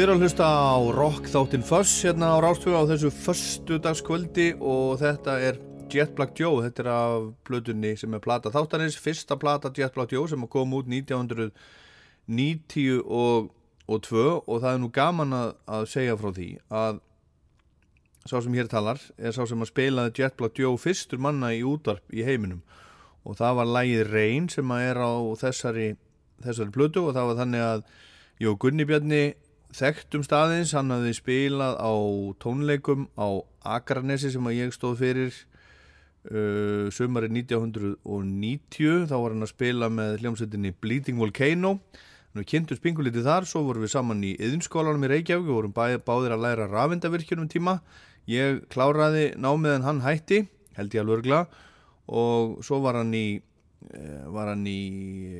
[0.00, 4.96] Þið eru að hlusta á rock þáttinn Fuss hérna á Rástfjöga á þessu föstudagskvöldi og
[4.96, 5.60] þetta er
[5.92, 10.08] Jet Black Joe, þetta er af plötunni sem er plata þáttanins, fyrsta plata Jet Black
[10.16, 11.52] Joe sem kom út 1990
[13.04, 13.52] og,
[13.84, 16.48] og 2 og það er nú gaman að, að segja frá því
[16.80, 17.04] að
[18.24, 21.60] sá sem hér talar er sá sem að spilaði Jet Black Joe fyrstur manna í
[21.60, 22.64] útvarp í heiminum.
[23.28, 25.12] Og það var lægið Reyn sem að er á
[25.44, 25.92] þessari,
[26.40, 27.84] þessari plötu og það var þannig að
[28.40, 29.24] Jó Gunni Bjarni
[29.76, 31.92] þekktum staðins, hann hafði spilað á
[32.42, 33.42] tónleikum á
[33.76, 35.32] Akranesi sem að ég stóð fyrir
[36.30, 41.76] uh, sömarið 1990 þá var hann að spila með hljómsveitinni Bleeding Volcano.
[42.34, 45.48] Nú kynntum spingulítið þar, svo vorum við saman í yðinskólanum í Reykjavík.
[45.48, 47.80] Og vorum bæ, báðir að læra rafindavirkjunum tíma.
[48.30, 50.44] Ég kláraði námið en hann hætti,
[50.76, 51.40] held ég alveg örgla,
[52.06, 53.40] og svo var hann í,
[53.90, 54.82] eh, var hann í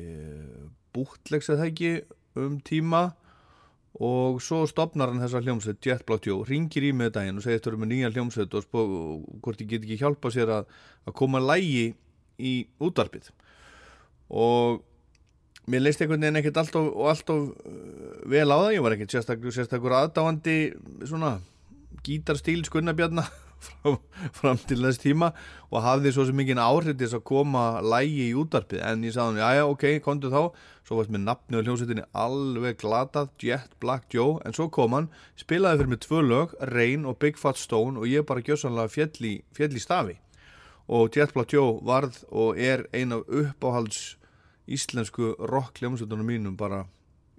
[0.01, 1.93] eh, búttlegs eða ekki
[2.35, 3.11] um tíma
[3.99, 7.71] og svo stopnar hann þessa hljómsveit Jet Joe, ringir í með daginn og segir þetta
[7.73, 8.85] eru með nýja hljómsveit og spó,
[9.43, 10.71] hvort ég get ekki hjálpa sér að,
[11.05, 11.91] að koma lægi
[12.39, 13.27] í útvarpið.
[14.31, 14.79] Og
[15.67, 19.97] mér leist einhvern veginn ekkert alltof alltof uh, vel á það, ég var ekkert sérstakur
[19.99, 20.57] aðdáandi
[21.03, 21.35] svona
[22.05, 23.27] gítarstíl skunnabjarna
[23.65, 23.97] fram,
[24.35, 25.31] fram til þess tíma
[25.69, 29.15] og hafði svo sem mikið áhrif til þess að koma lægi í útarpið en ég
[29.15, 30.41] sagði hann, já já ok, komdu þá.
[30.87, 34.39] Svo varst með nafni og hljómsveitinni alveg glatað, Jet Black Joe.
[34.45, 38.09] En svo kom hann, spilaði fyrir mig tvö lög Rain og Big Fat Stone og
[38.09, 40.17] ég bara gjössanlega fjall í, fjall í stafi.
[40.91, 44.17] Og Jet Black Joe varð og er ein af uppáhalds
[44.71, 46.83] íslensku rock hljómsveitunum mínum bara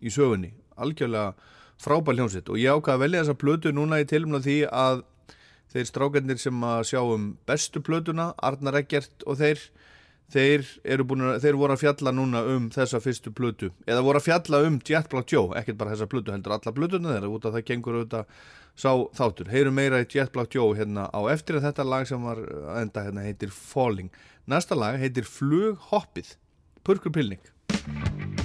[0.00, 0.54] í sögunni.
[0.80, 1.34] Algjörlega
[1.82, 2.48] frábær hljómsveit.
[2.48, 5.02] Og ég ákvaði að velja þessa plötu núna í tilumna því að
[5.72, 9.62] þeir strákarnir sem að sjá um bestu plötuna, Arnar Eggert og þeir
[10.32, 13.70] þeir, að, þeir voru að fjalla núna um þessa fyrstu plötu.
[13.86, 17.32] Eða voru að fjalla um Jet Joe ekkert bara þessa plötu, heldur alla plötuna þeirra
[17.32, 18.36] út af það gengur auðvitað
[18.72, 19.50] sá þáttur.
[19.52, 22.44] Heyrum meira í Jet Joe hérna á eftir að þetta lag sem var
[22.80, 24.12] enda hérna heitir Falling.
[24.48, 26.36] Næsta lag heitir Flughoppið.
[26.82, 28.41] Purkur Pilning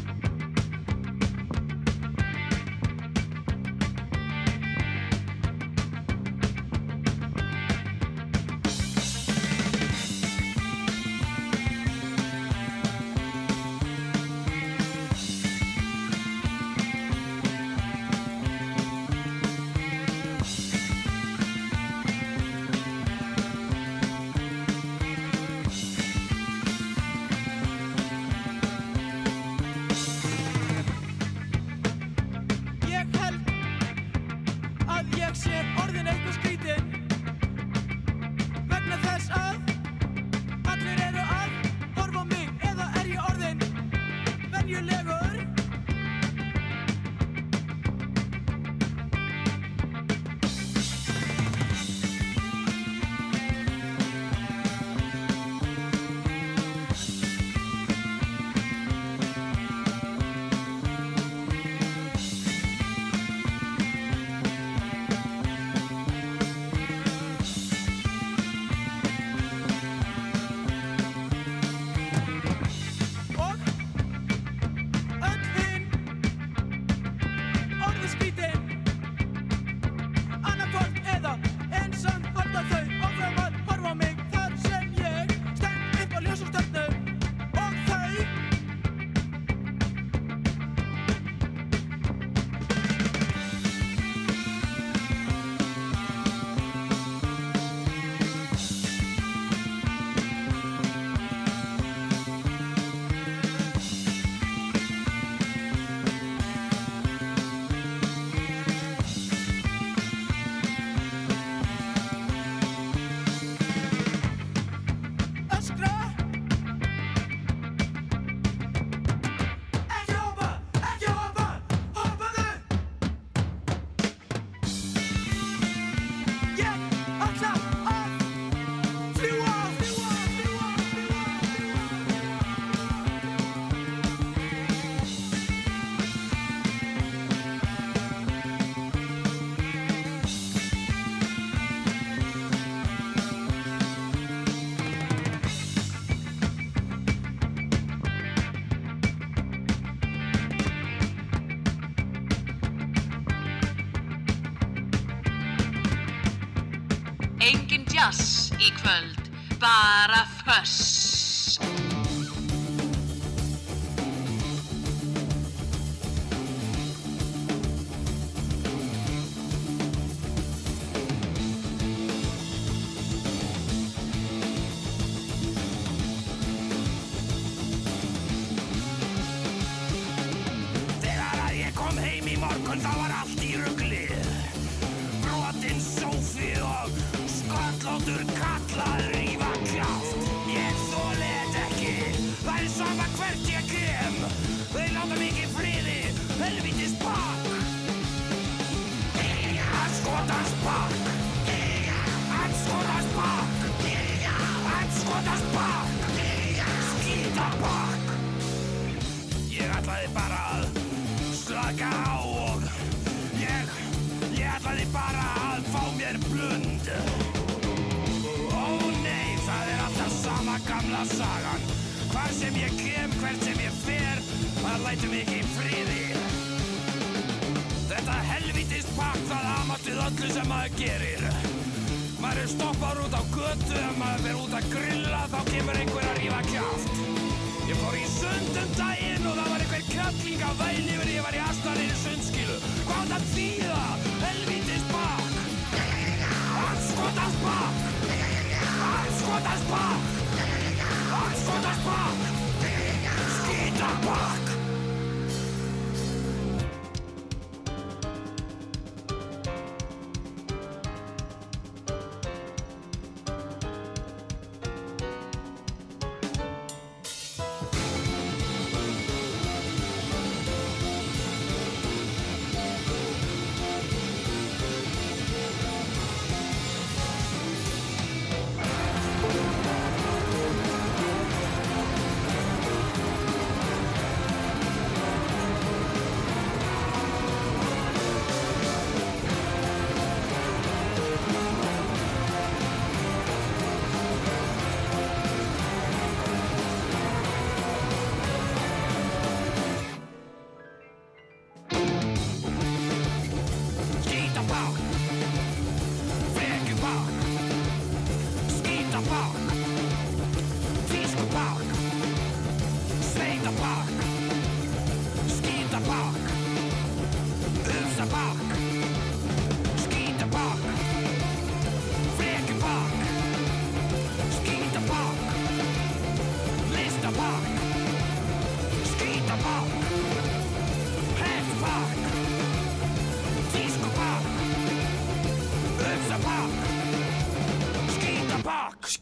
[158.68, 159.22] í kvöld,
[159.60, 160.97] bara föss.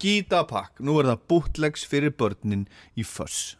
[0.05, 3.55] Skítapakk, nú er það bootlegs fyrir börnin í föss.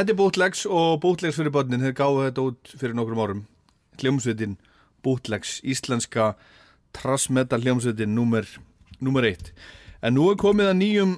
[0.00, 1.82] Þetta er Bootlegs og Bootlegs fyrir börnin.
[1.84, 3.40] Þeir gáðu þetta út fyrir nokkrum árum.
[4.00, 4.54] Hljómsveitin
[5.04, 6.30] Bootlegs íslenska
[6.96, 8.46] trassmetal hljómsveitin nummer,
[9.28, 9.50] eitt.
[10.00, 11.10] En nú er komið að nýjum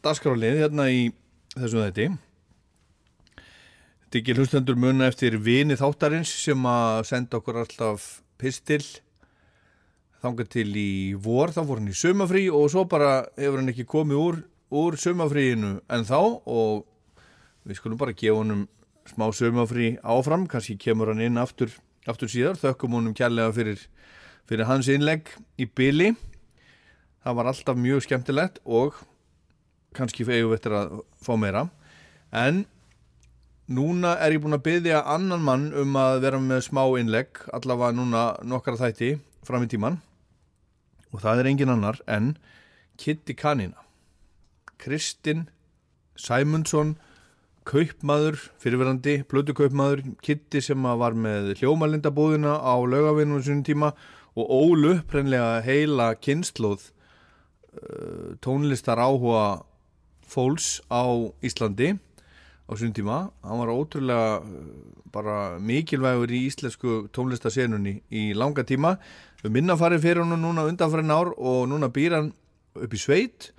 [0.00, 1.02] dagskrálið hérna í
[1.52, 2.06] þessum þetti
[3.36, 8.06] Þetta er ekki hlustendur munna eftir vini þáttarins sem að senda okkur alltaf
[8.40, 8.80] pistil
[10.24, 13.84] þangað til í vor, þá fór hann í sumafrí og svo bara hefur hann ekki
[13.92, 14.40] komið úr,
[14.72, 16.16] úr sumafríinu en þá
[16.48, 16.88] og
[17.66, 18.66] við skulum bara gefa honum
[19.08, 21.72] smá sumafrí áfram, kannski kemur hann inn aftur,
[22.06, 23.80] aftur síðar, þökkum honum kærlega fyrir,
[24.46, 26.12] fyrir hans innlegg í byli
[27.22, 28.98] það var alltaf mjög skemmtilegt og
[29.96, 31.66] kannski eigum við eftir að fá meira.
[32.32, 32.64] En
[33.70, 37.96] núna er ég búin að byggja annan mann um að vera með smá innlegg allavega
[37.96, 39.14] núna nokkara þætti
[39.46, 40.00] fram í tíman
[41.12, 42.34] og það er engin annar en
[42.98, 43.78] Kitty Kanina.
[44.82, 45.46] Kristinn
[46.18, 46.96] Sæmundsson
[47.68, 53.92] kaupmaður, fyrirverandi plötu kaupmaður, Kitty sem var með hljómalindabúðina á laugavinnum sinni tíma
[54.38, 59.62] og ólu preinlega heila kynnslóð uh, tónlistar áhuga
[60.26, 61.04] fólks á
[61.44, 61.94] Íslandi
[62.66, 64.68] á sinni tíma, hann var ótrúlega uh,
[65.12, 68.96] bara mikilvægur í íslensku tónlistasenunni í langa tíma.
[69.42, 72.32] Við minna farið fyrir hann núna undanfærin ár og núna býr hann
[72.78, 73.52] upp í sveit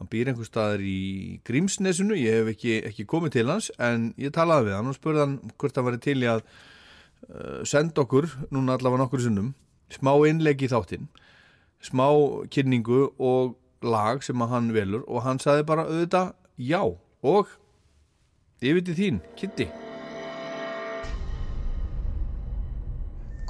[0.00, 4.32] hann býr einhver staðar í Grímsnesinu, ég hef ekki, ekki komið til hans en ég
[4.32, 8.30] talaði við hann og spurði hann hvort hann væri til í að uh, senda okkur,
[8.48, 9.52] núna allavega nokkur sinnum
[9.92, 11.10] smá innlegg í þáttinn
[11.84, 12.06] smá
[12.52, 17.52] kynningu og lag sem að hann velur og hann saði bara auðvitað já og
[18.64, 19.68] yfir til þín, Kitty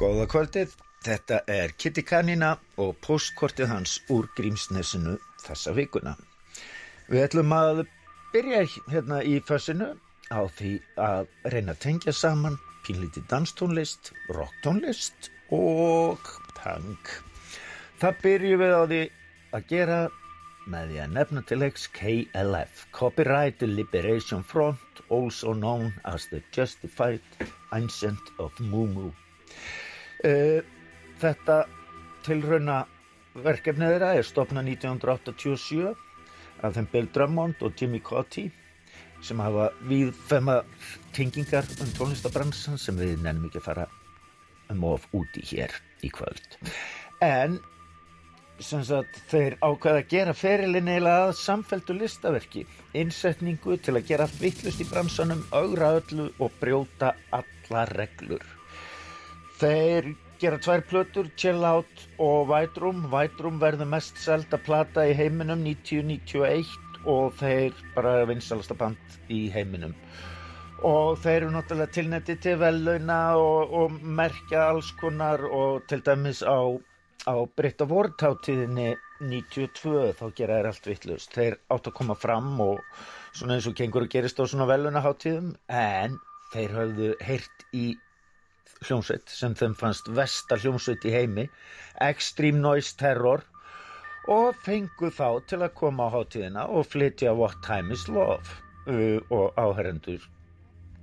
[0.01, 0.71] Góða kvöldið,
[1.05, 6.15] þetta er Kitty Kanina og postkortið hans úr Grímsnesinu þessa vikuna.
[7.11, 7.81] Við ætlum að
[8.31, 9.87] byrja hérna í fössinu
[10.31, 17.11] á því að reyna að tengja saman pínlítið danstónlist, rocktónlist og punk.
[17.99, 19.01] Það byrjum við á því
[19.59, 19.97] að gera
[20.71, 27.43] með því að nefna til leiks KLF, Copyright Liberation Front, also known as the Justified
[27.75, 29.11] Ancient of Mumu.
[30.23, 30.63] Uh,
[31.19, 31.65] þetta
[32.23, 32.85] tilrauna
[33.35, 35.91] verkefnið þeirra er stopnað 1987
[36.63, 38.49] af þeim Bill Drummond og Jimmy Cotty
[39.25, 40.61] sem hafa viðfema
[41.17, 43.89] tengingar um tónlistabransan sem við nefnum ekki að fara
[44.71, 45.75] um of úti hér
[46.07, 46.57] í kvöld.
[47.25, 47.59] En
[48.61, 52.67] sem sagt, þeir ákveða að gera ferilinn eiginlega að samfelldu listaverki,
[52.97, 58.45] innsetningu til að gera allt vittlust í bransanum, augra öllu og brjóta alla reglur.
[59.61, 63.05] Þeir gera tvær plötur, Chill Out og White Room.
[63.13, 66.71] White Room verður mest selda plata í heiminum 1991
[67.09, 69.95] og þeir bara vinsalasta band í heiminum.
[70.87, 76.41] Og þeir eru náttúrulega tilnetti til vellauna og, og merkja alls konar og til dæmis
[76.41, 76.57] á,
[77.29, 81.37] á Britta Vortáttíðinni 92 þá gera þeir allt vittlust.
[81.37, 82.81] Þeir átt að koma fram og
[83.37, 86.17] svona eins og gengur að gerist á svona velunaháttíðum en
[86.55, 87.91] þeir höfðu heyrt í
[88.87, 91.47] hljómsveit sem þeim fannst versta hljómsveit í heimi
[92.01, 93.45] Extreme Noise Terror
[94.31, 98.45] og fengu þá til að koma á hátíðina og flytja What Time Is Love
[98.89, 100.25] uh, og áherendur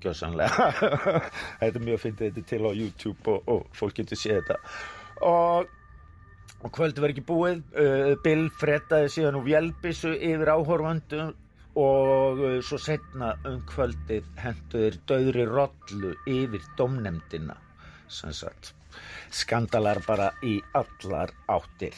[0.01, 0.69] gjössanlega
[1.59, 4.57] þetta er mjög fyndið þetta er til á YouTube og, og fólk getur séð þetta.
[5.25, 5.69] Og,
[6.61, 11.23] og kvöldi var ekki búið uh, Bill frettaði síðan úr vélbissu yfir áhorfandu
[11.77, 17.57] og uh, svo setna um kvöldið henduður döðri rollu yfir domnemdina
[19.33, 21.95] skandalar bara í allar áttir.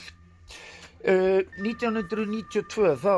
[1.00, 3.14] Uh, 1992 þá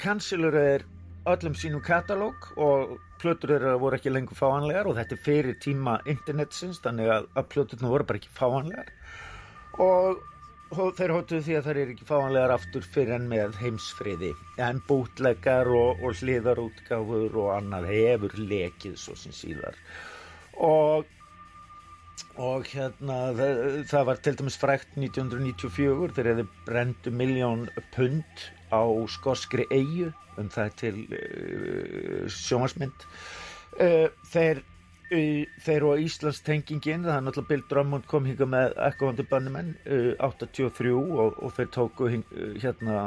[0.00, 0.86] kansilur er
[1.28, 5.98] öllum sínum katalóg og plötur þeirra voru ekki lengur fáanlegar og þetta er fyrir tíma
[6.08, 8.92] internetsins þannig að, að plöturna voru bara ekki fáanlegar.
[9.82, 10.22] Og,
[10.72, 14.32] og þeir hóttuðu því að þær eru ekki fáanlegar aftur fyrir en með heimsfriði.
[14.64, 19.76] En bútlegar og, og hliðarútgáfur og annað hefur lekið svo sem síðar.
[20.64, 21.17] Og
[22.38, 23.58] og hérna það,
[23.90, 30.48] það var til dæmis frækt 1994 þegar þeir brendu miljón pund á skoskri eigu um
[30.52, 33.06] það til uh, sjómasmynd
[33.82, 38.76] uh, þeir uh, þeir og Íslands tengingin það er náttúrulega Bill Drummond kom hinga með
[38.86, 42.24] Echoandi Bunnymen 83 og, og þeir tóku hing,
[42.62, 43.02] hérna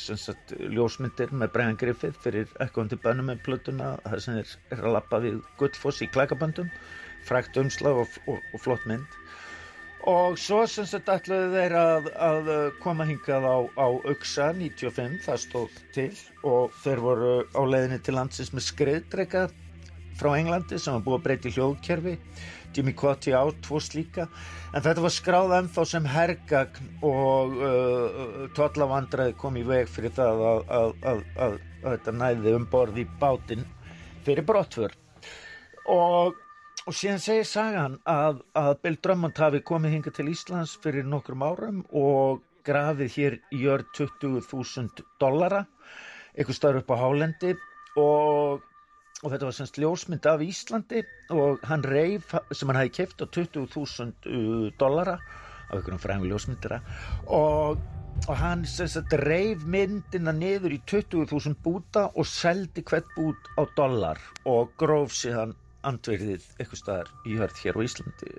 [0.00, 4.98] sem sagt ljósmyndir með Brian Griffith fyrir Echoandi Bunnymen plötuna það sem er, er að
[4.98, 6.72] lappa við Gullfoss í klækaböndum
[7.26, 9.18] frækt umslag og, og, og flott mynd.
[10.10, 15.20] Og svo sem sagt ætluðu þeir að, að uh, koma hingað á, á Uxa 95,
[15.22, 16.08] það stóð til.
[16.42, 19.44] Og þeir voru á leiðinni til landsins með skriðdrega
[20.18, 22.16] frá Englandi sem var búið að breyta í hljóðkerfi.
[22.72, 24.26] Jimmy Cotty á tvo slíka.
[24.72, 30.44] En þetta var skráð ennþá sem hergagn og uh, tollavandræði kom í veg fyrir það
[30.48, 30.62] að,
[31.12, 33.66] að, að, þetta næði um borð í bátinn
[34.26, 34.96] fyrir brottför.
[35.92, 36.38] Og,
[36.86, 41.44] og síðan segir sagan að, að Bill Drummond hafi komið hingað til Íslands fyrir nokkrum
[41.46, 45.64] árum og grafið hér í jörð 20.000 dollara
[46.32, 47.56] eitthvað stöður upp á hálendi.
[48.00, 48.62] Og
[49.22, 51.02] og þetta var semst ljósmynd af Íslandi
[51.34, 55.18] og hann reif sem hann hafi keft á 20.000 dollara
[55.68, 56.80] af einhverjum fræðum ljósmyndira
[57.30, 57.78] og,
[58.26, 64.18] og hann semst reif myndina niður í 20.000 búta og seldi hvert bút á dollar
[64.42, 65.54] og gróf síðan
[65.88, 68.34] andverðið eitthvað staðar í hörð hér á Íslandi.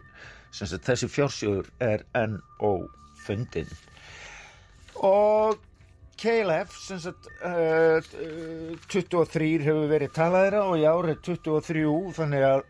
[0.53, 2.87] Semst þessi fjársjóður er enn og
[3.23, 3.69] fundin
[5.03, 5.59] og
[6.19, 11.85] KLF sem sagt uh, uh, 23 hefur verið talaðira og í árið 23
[12.17, 12.61] þannig að,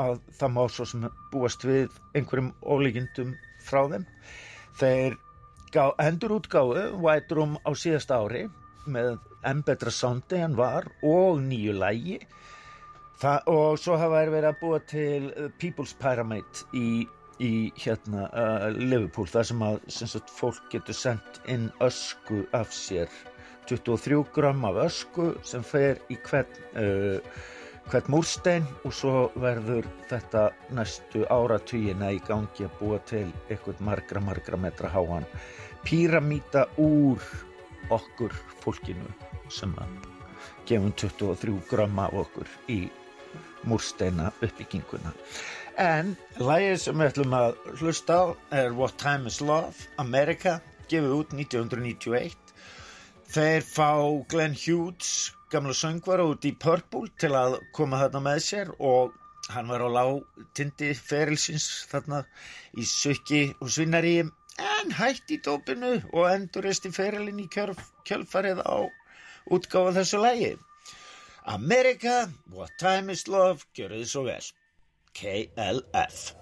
[0.00, 3.34] að það má svo sem búast við einhverjum ólíkindum
[3.66, 4.06] frá þeim.
[4.78, 5.18] Þeir
[5.74, 8.46] gá, endur útgáðu White Room á síðast ári
[8.86, 9.16] með
[9.46, 12.20] enn betra soundi en var og nýju lægi
[13.16, 17.06] Það, og svo hafa þeir verið að búa til uh, People's Pyramid í,
[17.40, 22.74] í hérna uh, Liverpool þar sem að sem sagt, fólk getur sendt inn ösku af
[22.76, 23.08] sér.
[23.70, 27.40] 23 gram af ösku sem fer í hvern, uh,
[27.88, 34.20] hvern múrstein og svo verður þetta næstu áratugina í gangi að búa til eitthvað margra
[34.28, 35.24] margra metra háan
[35.88, 37.24] píramíta úr
[37.96, 39.08] okkur fólkinu
[39.48, 39.98] sem að
[40.68, 42.80] gefum 23 gram af okkur í
[43.66, 45.12] múrsteina uppbygginguna.
[45.82, 48.24] En lægið sem við ætlum að hlusta á
[48.62, 52.36] er What Time Is Love, America, gefið út 1991.
[53.34, 53.90] Þeir fá
[54.30, 59.14] Glenn Hughes, gamla söngvara út í Purple til að koma þarna með sér og
[59.52, 62.24] hann var á lág-tindi ferilsins þarna
[62.78, 68.88] í sökki og svinnari en hætt í dópinu og endurist í ferilin í kjölfarið á
[69.52, 70.54] útgáfa þessu lægi.
[71.48, 74.46] America, What Time Is Love, gjörðu þið svo vel.
[75.14, 76.34] KLF.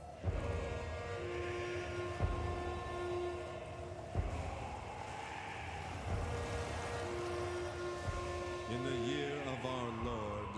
[8.72, 10.52] In the year of our Lord,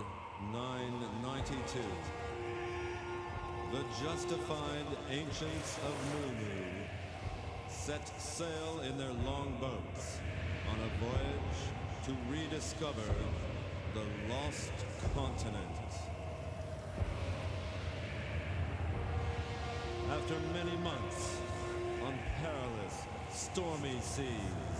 [0.53, 1.83] 992,
[3.73, 6.87] the justified ancients of Munu
[7.67, 10.19] set sail in their long boats
[10.71, 11.59] on a voyage
[12.05, 13.11] to rediscover
[13.97, 14.71] the lost
[15.15, 15.89] continent.
[20.11, 21.37] After many months
[22.05, 22.95] on perilous,
[23.31, 24.79] stormy seas,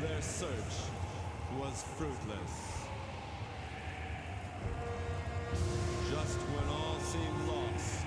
[0.00, 0.74] their search
[1.58, 2.54] was fruitless.
[6.10, 8.06] Just when all seemed lost,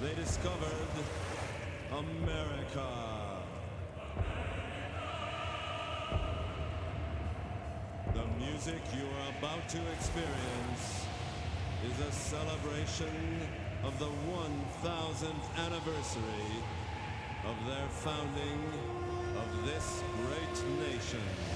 [0.00, 0.92] they discovered
[1.92, 3.25] America.
[8.16, 11.04] The music you are about to experience
[11.84, 13.42] is a celebration
[13.84, 16.64] of the 1000th anniversary
[17.44, 18.64] of their founding
[19.36, 21.55] of this great nation.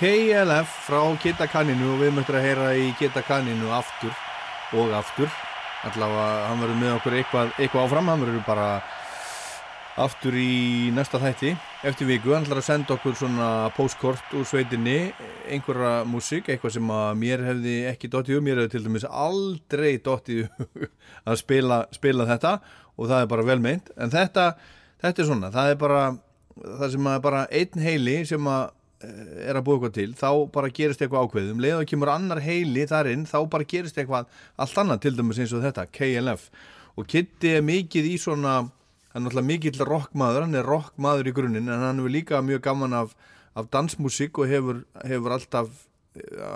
[0.00, 4.14] KLF frá Kitta Kanninu og við möttum að heyra í Kitta Kanninu aftur
[4.80, 5.28] og aftur.
[5.84, 8.68] Allavega hann verður með okkur eitthvað, eitthvað áfram hann verður bara
[10.00, 11.52] aftur í næsta þætti
[11.90, 14.96] eftir viku, hann ætlar að senda okkur svona postkort úr sveitinni
[15.52, 19.92] einhverja músík, eitthvað sem að mér hefði ekki dottið um, mér hefði til dæmis aldrei
[20.00, 20.48] dottið
[21.28, 22.56] að spila, spila þetta
[22.96, 23.92] og það er bara vel meint.
[24.00, 24.54] En þetta,
[25.04, 26.04] þetta er svona, það er bara
[26.56, 28.70] það sem að bara einn heili sem að
[29.00, 32.84] er að búa eitthvað til, þá bara gerist eitthvað ákveðum, leið og kemur annar heili
[32.90, 34.28] þar inn, þá bara gerist eitthvað
[34.60, 36.50] allt annað til dæmis eins og þetta, KLF
[37.00, 38.58] og Kitty er mikið í svona
[39.10, 42.62] hann er náttúrulega mikill rockmaður, hann er rockmaður í grunninn en hann hefur líka mjög
[42.66, 43.14] gaman af,
[43.58, 45.72] af dansmusík og hefur, hefur alltaf,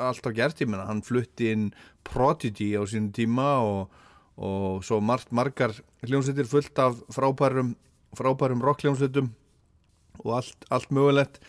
[0.07, 0.63] alltaf gert.
[0.63, 1.73] Ég menna, hann flutti inn
[2.07, 3.91] Prodigy á sínum tíma og,
[4.39, 5.75] og svo margt margar
[6.07, 7.75] hljómsveitir fullt af frábærum,
[8.15, 9.33] frábærum rockljómsveitum
[10.23, 11.43] og allt, allt mögulegt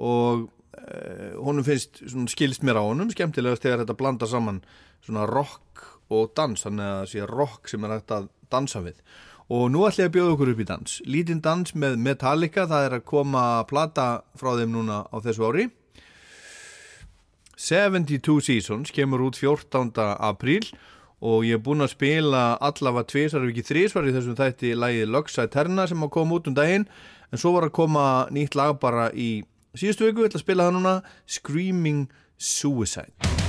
[0.00, 0.48] og
[0.80, 2.02] eh, honum finnst
[2.32, 4.62] skilst mér á honum skemmtilegast þegar þetta blanda saman
[5.04, 8.96] svona rock og dans þannig að það sé rock sem er hægt að dansa við.
[9.50, 10.96] Og nú ætla ég að bjóða okkur upp í dans.
[11.10, 14.06] Lítinn dans með Metallica það er að koma plata
[14.38, 15.66] frá þeim núna á þessu ári.
[17.60, 19.90] 72 Seasons kemur út 14.
[20.16, 20.70] apríl
[21.20, 25.10] og ég er búinn að spila allavega tvisar ef ekki þrísvar í þessum þætti lagið
[25.12, 26.86] Luxa Eterna sem að koma út um daginn.
[27.30, 29.42] En svo var að koma nýtt lag bara í
[29.74, 30.96] síðustu viku, ég ætla að spila það núna
[31.38, 33.39] Screaming Suicide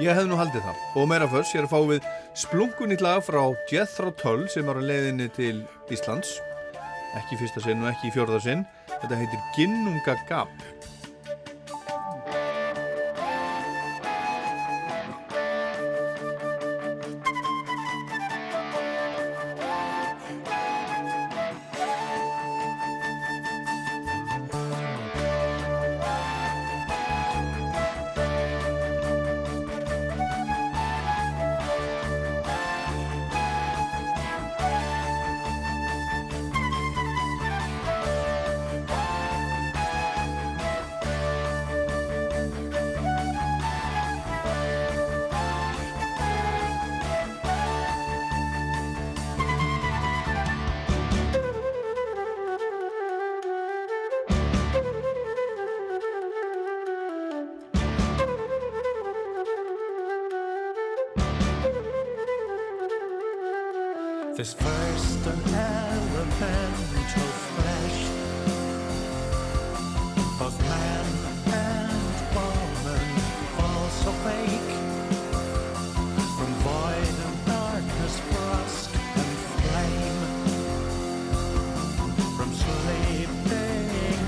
[0.00, 0.76] Ég hef nú haldið það.
[0.96, 2.06] Og meira fyrst, ég er að fá við
[2.40, 5.58] splunkunýtt lag frá Jethro Tull sem var á leiðinni til
[5.92, 6.38] Íslands.
[7.18, 8.62] Ekki fyrsta sinn og ekki í fjórða sinn.
[8.88, 10.54] Þetta heitir Ginnunga Gap.
[64.40, 67.98] This first and elemental flesh.
[70.40, 71.06] Of man
[71.52, 73.08] and woman
[73.56, 74.72] falls awake.
[76.38, 78.90] From void and darkness, frost
[79.20, 80.20] and flame,
[82.38, 84.20] from sleeping in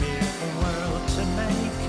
[0.00, 1.80] the world to make.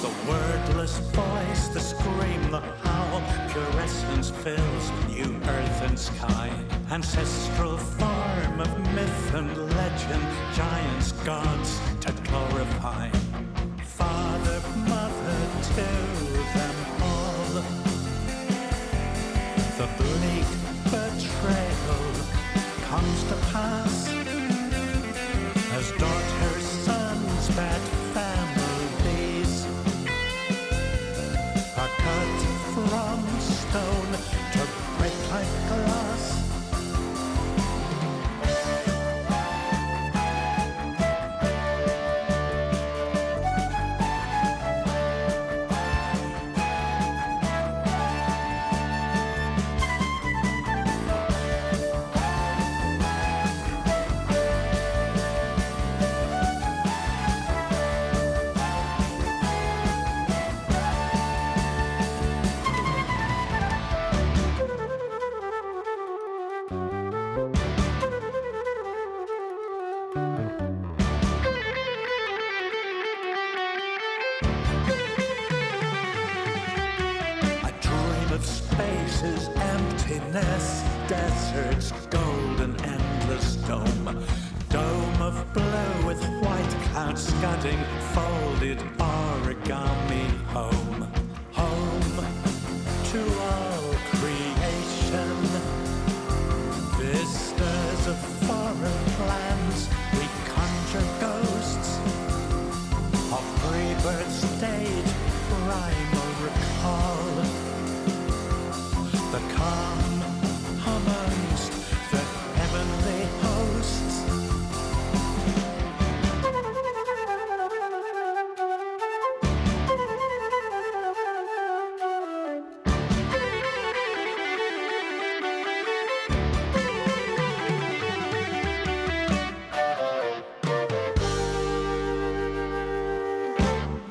[0.00, 3.20] The wordless voice, the scream, the howl,
[3.50, 4.86] pure essence fills
[5.86, 6.10] heaven's.
[6.90, 10.22] Ancestral farm of myth and legend,
[10.54, 11.80] giants, gods,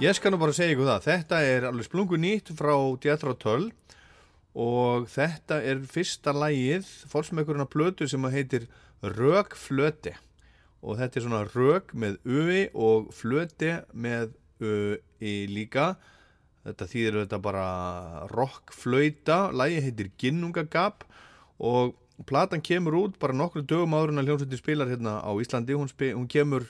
[0.06, 1.06] Ég skal nú bara segja ykkur það.
[1.08, 3.72] Þetta er alveg splungu nýtt frá Jethro Tull
[4.54, 8.68] og þetta er fyrsta lægið, fórsmökkurinn af blötu sem heitir
[9.02, 10.14] Rögflöti
[10.86, 15.96] og þetta er svona rög með uvi og flöti með ui líka.
[16.68, 17.68] Þetta þýðir þetta bara
[18.30, 21.08] rockflöita, lægið heitir Ginnungagap
[21.58, 21.98] og
[22.30, 25.90] platan kemur út bara nokkru dögum áður en að hljómsveitin spilar hérna á Íslandi, hún,
[25.90, 26.70] hún kemur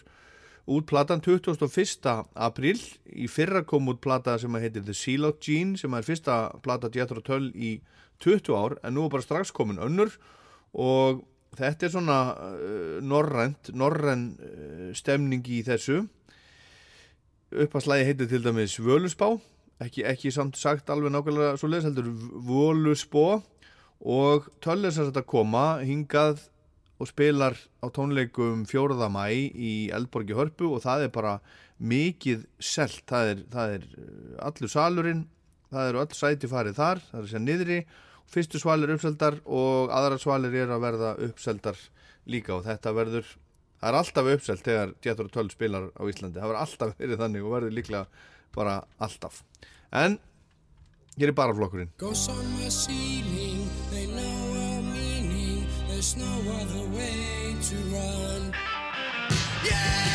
[0.66, 2.26] út platan 21.
[2.34, 2.82] apríl.
[3.12, 6.40] Í fyrra kom út plata sem að heitir The Seal of Gene sem er fyrsta
[6.66, 7.78] plata Jethro Tull í
[8.24, 10.14] 20 ár en nú er bara strax komin önnur.
[10.74, 11.24] Og
[11.56, 16.04] þetta er svona uh, norrænt, norræn uh, stemning í þessu.
[17.56, 19.36] Uppaslægi heitir til dæmis Völusbá
[19.84, 22.12] ekki, ekki samt sagt alveg nákvæmlega svo leiðis heldur
[22.48, 23.26] Völusbó
[24.06, 26.46] og Tull er sagt að koma hingað
[26.96, 28.96] og spilar á tónleikum 4.
[29.12, 31.38] mæ í Eldborgi Hörpu og það er bara
[31.84, 35.24] mikið selt, það er, það er uh, allur salurinn,
[35.74, 37.80] það eru öll sæti farið þar, það er sér niðri.
[38.32, 41.82] Fyrstu svalir uppseldar og aðra svalir er að verða uppseldar
[42.32, 43.28] líka og þetta verður
[43.82, 46.40] það er alltaf uppselt þegar Jethro Tull spilar á Íslandi.
[46.40, 48.24] Það verður alltaf verið þannig og verður líklega
[48.56, 49.44] bara alltaf.
[49.92, 50.18] En
[51.20, 51.92] hér er bara flokkurinn.
[52.00, 53.55] Ghosts on my ceiling,
[55.96, 58.54] There's no other way to run.
[59.64, 60.15] Ghosts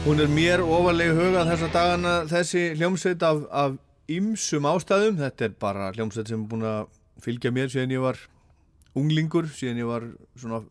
[0.00, 3.74] Hún er mér ofarlega hugað þessa dagana þessi hljómsveit af, af
[4.08, 5.18] ymsum ástæðum.
[5.18, 6.86] Þetta er bara hljómsveit sem er búin að
[7.20, 8.20] fylgja mér síðan ég var
[8.96, 10.06] unglingur, síðan ég var
[10.40, 10.62] svona,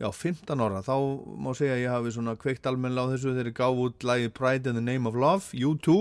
[0.00, 0.80] já, 15 ára.
[0.86, 0.96] Þá
[1.36, 4.34] má segja að ég hafi svona kveikt almennilega á þessu þegar ég gáf út lagið
[4.40, 5.98] Pride in the Name of Love, U2.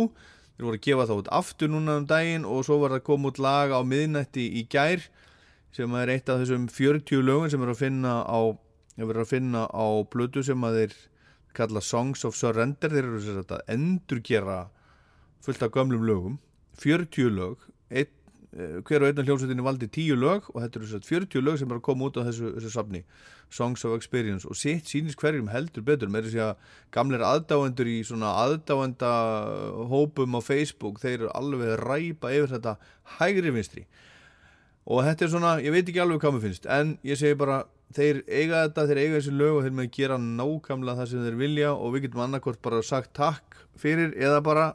[0.55, 3.07] Þeir voru að gefa það út aftur núna um daginn og svo var það að
[3.11, 5.03] koma út lag á miðnætti í gær
[5.75, 8.39] sem er eitt af þessum 40 lögum sem er að finna á,
[8.95, 10.99] er að finna á blödu sem að þeir
[11.57, 14.61] kalla Songs of Surrender þeir eru sér að endurgera
[15.45, 16.39] fullt af gömlum lögum
[16.79, 18.11] 40 lög einn,
[18.53, 21.59] eh, hver og einn af hljómsveitinni valdi 10 lög og þetta eru sér 40 lög
[21.59, 23.03] sem er að koma út á þessu, þessu safni
[23.49, 24.47] Songs of Experience.
[24.47, 26.55] Og sitt sýnist hverjum heldur betur með þess að
[26.95, 29.11] gamlir aðdáendur í svona aðdáenda
[29.89, 32.75] hópum á Facebook þeir eru alveg að ræpa yfir þetta
[33.17, 33.85] hægri vinstri.
[34.89, 37.63] Og þetta er svona, ég veit ekki alveg hvað mér finnst en ég segi bara,
[37.95, 41.39] þeir eiga þetta þeir eiga þessi lög og þeir með gera nákvæmlega það sem þeir
[41.39, 44.69] vilja og við getum annarkort bara sagt takk fyrir eða bara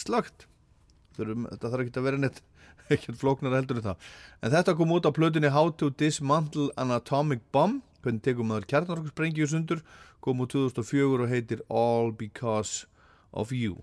[0.00, 2.38] Þurfum, þetta þarf ekki að vera neitt
[2.94, 4.06] ekkert flóknar heldur en það
[4.40, 8.70] en þetta kom út á plötunni How to Dismantle an Atomic Bomb hvernig tekum maður
[8.70, 9.84] kjarnarokksprengju sundur
[10.24, 12.86] kom út 2004 og heitir All Because
[13.32, 13.82] of You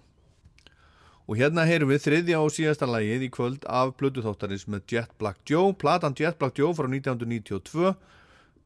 [1.27, 5.41] Og hérna heyrum við þriðja og síðasta lagið í kvöld af Plutuþáttarins með Jet Black
[5.43, 7.91] Joe, platan Jet Black Joe frá 1992.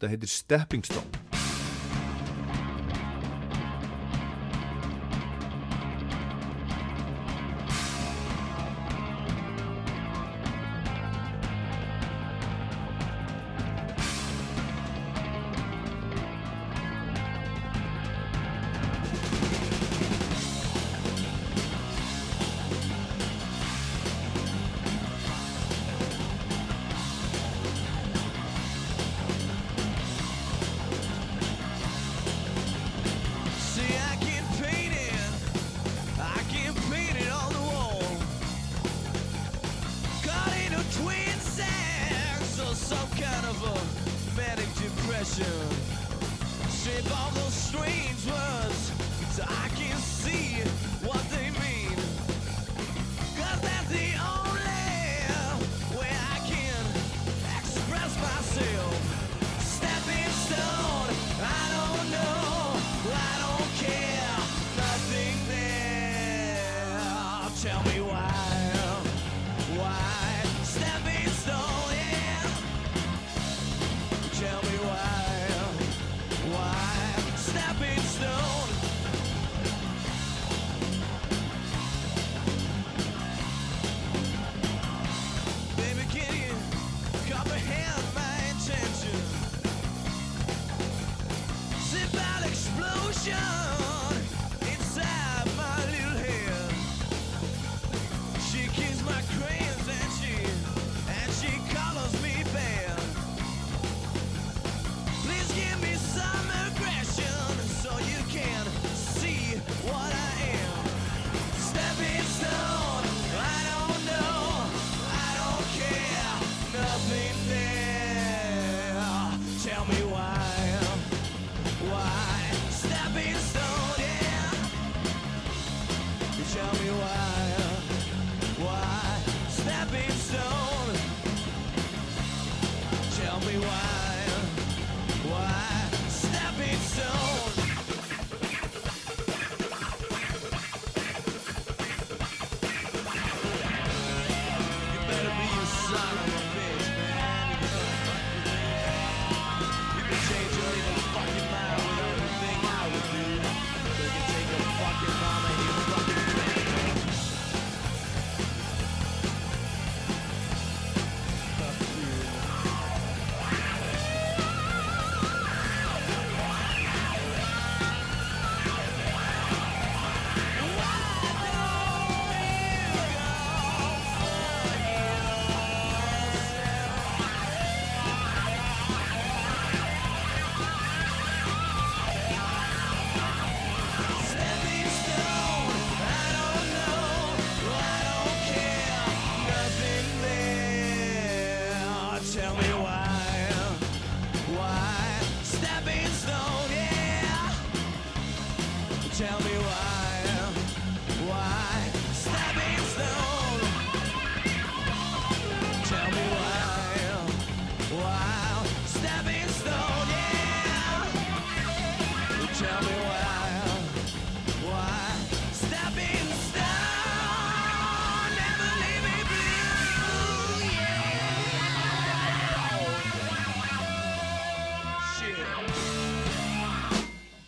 [0.02, 1.31] Það heitir Stepping Stone.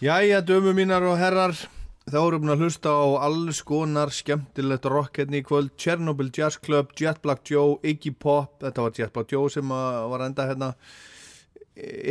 [0.04, 1.54] Jæja, dömu mínar og herrar,
[2.12, 6.58] þá erum við að hlusta á alls konar skemmtilegt rock hérna í kvöld, Chernobyl Jazz
[6.60, 10.70] Club, Jet Black Joe, Iggy Pop, þetta var Jet Black Joe sem var enda hérna,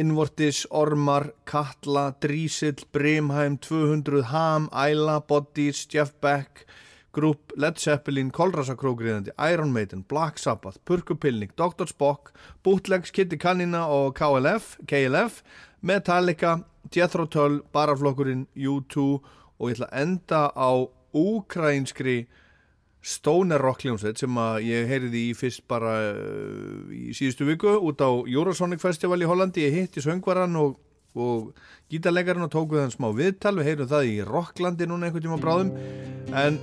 [0.00, 6.64] Invortis, Ormar, Katla, Drísill, Brimheim, 200, Ham, Ayla, Bodies, Jeff Beck,
[7.12, 11.92] Group, Led Zeppelin, Kolrasakrógriðandi, Iron Maiden, Black Sabbath, Purkupilning, Dr.
[11.92, 12.32] Spock,
[12.64, 15.42] Bootlegs, Kitty Kannina og KLF, KLF,
[15.82, 16.62] Metallica,
[16.96, 19.06] Jethro Tull, Baraflokkurinn, U2
[19.62, 20.70] og ég ætla að enda á
[21.12, 22.22] úkrænskri
[23.02, 28.02] Stoner Rock hljómsveit sem að ég heyriði í fyrst bara uh, í síðustu viku út
[28.02, 30.76] á Eurosonic Festival í Hollandi, ég hitti söngvaran og,
[31.18, 31.50] og
[31.90, 35.74] gítarleikarinn og tóku þann smá viðtal, við heyrum það í Rocklandi núna einhvern tíma bráðum.
[36.30, 36.62] En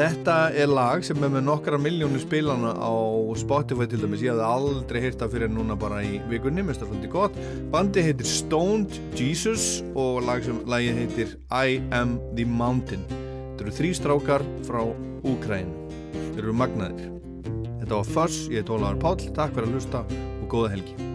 [0.00, 2.92] þetta er lag sem er með nokkra miljónu spilana á
[3.36, 6.94] Spotify til dæmis, ég hafði aldrei heyrt það fyrir núna bara í vikunni, mest að
[6.94, 7.36] fundi gott.
[7.72, 13.04] Bandi heitir Stoned Jesus og lag sem, lagið heitir I Am The Mountain.
[13.10, 14.82] Þetta eru þrý strákar frá
[15.20, 15.76] Úkræn
[16.14, 17.12] þeir eru magnaðir.
[17.82, 19.30] Þetta var Fuss, ég er Tólaður Páll.
[19.36, 20.04] Takk fyrir að hlusta
[20.40, 21.09] og góða helgi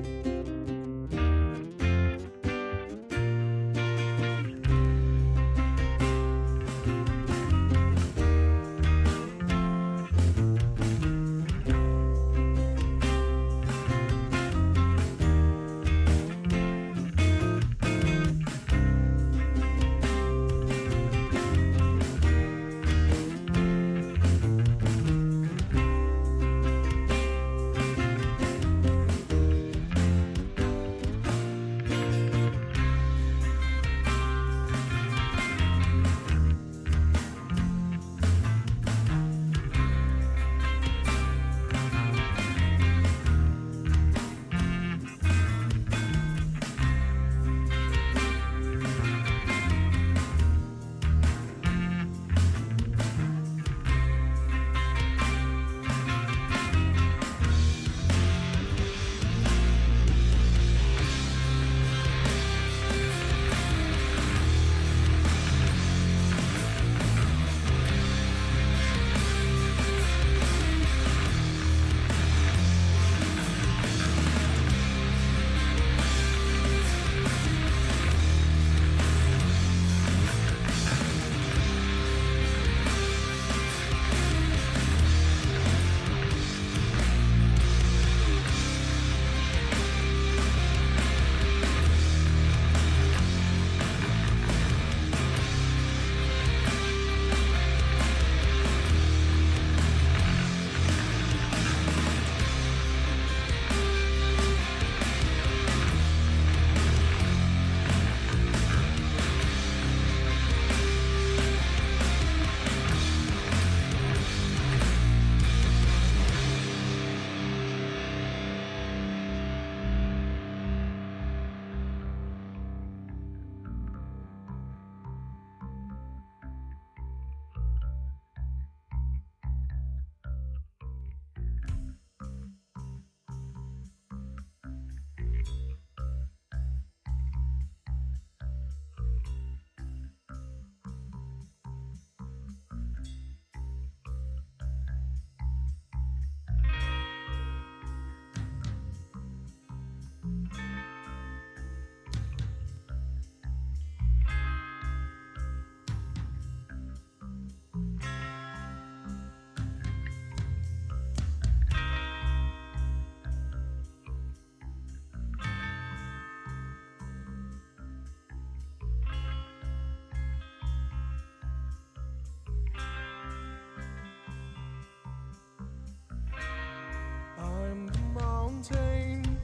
[178.71, 179.37] mountain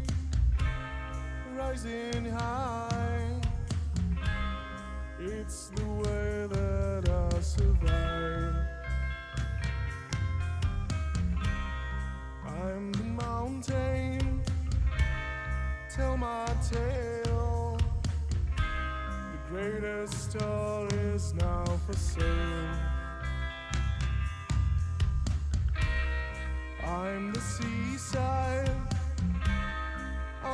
[1.55, 3.41] rising high.
[5.19, 8.55] It's the way that I survive.
[12.45, 14.41] I'm the mountain,
[15.93, 17.77] tell my tale.
[18.55, 22.75] The greatest star is now for sale.
[26.83, 28.80] I'm the seaside,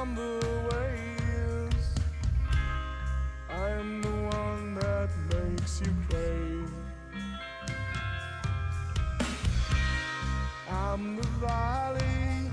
[0.07, 0.39] I'm the
[0.71, 1.87] waves.
[3.49, 6.71] I'm the one that makes you crave.
[10.69, 12.49] I'm the valley,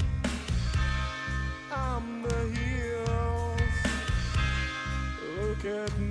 [1.70, 3.60] I'm the hills.
[5.38, 6.03] Look at me,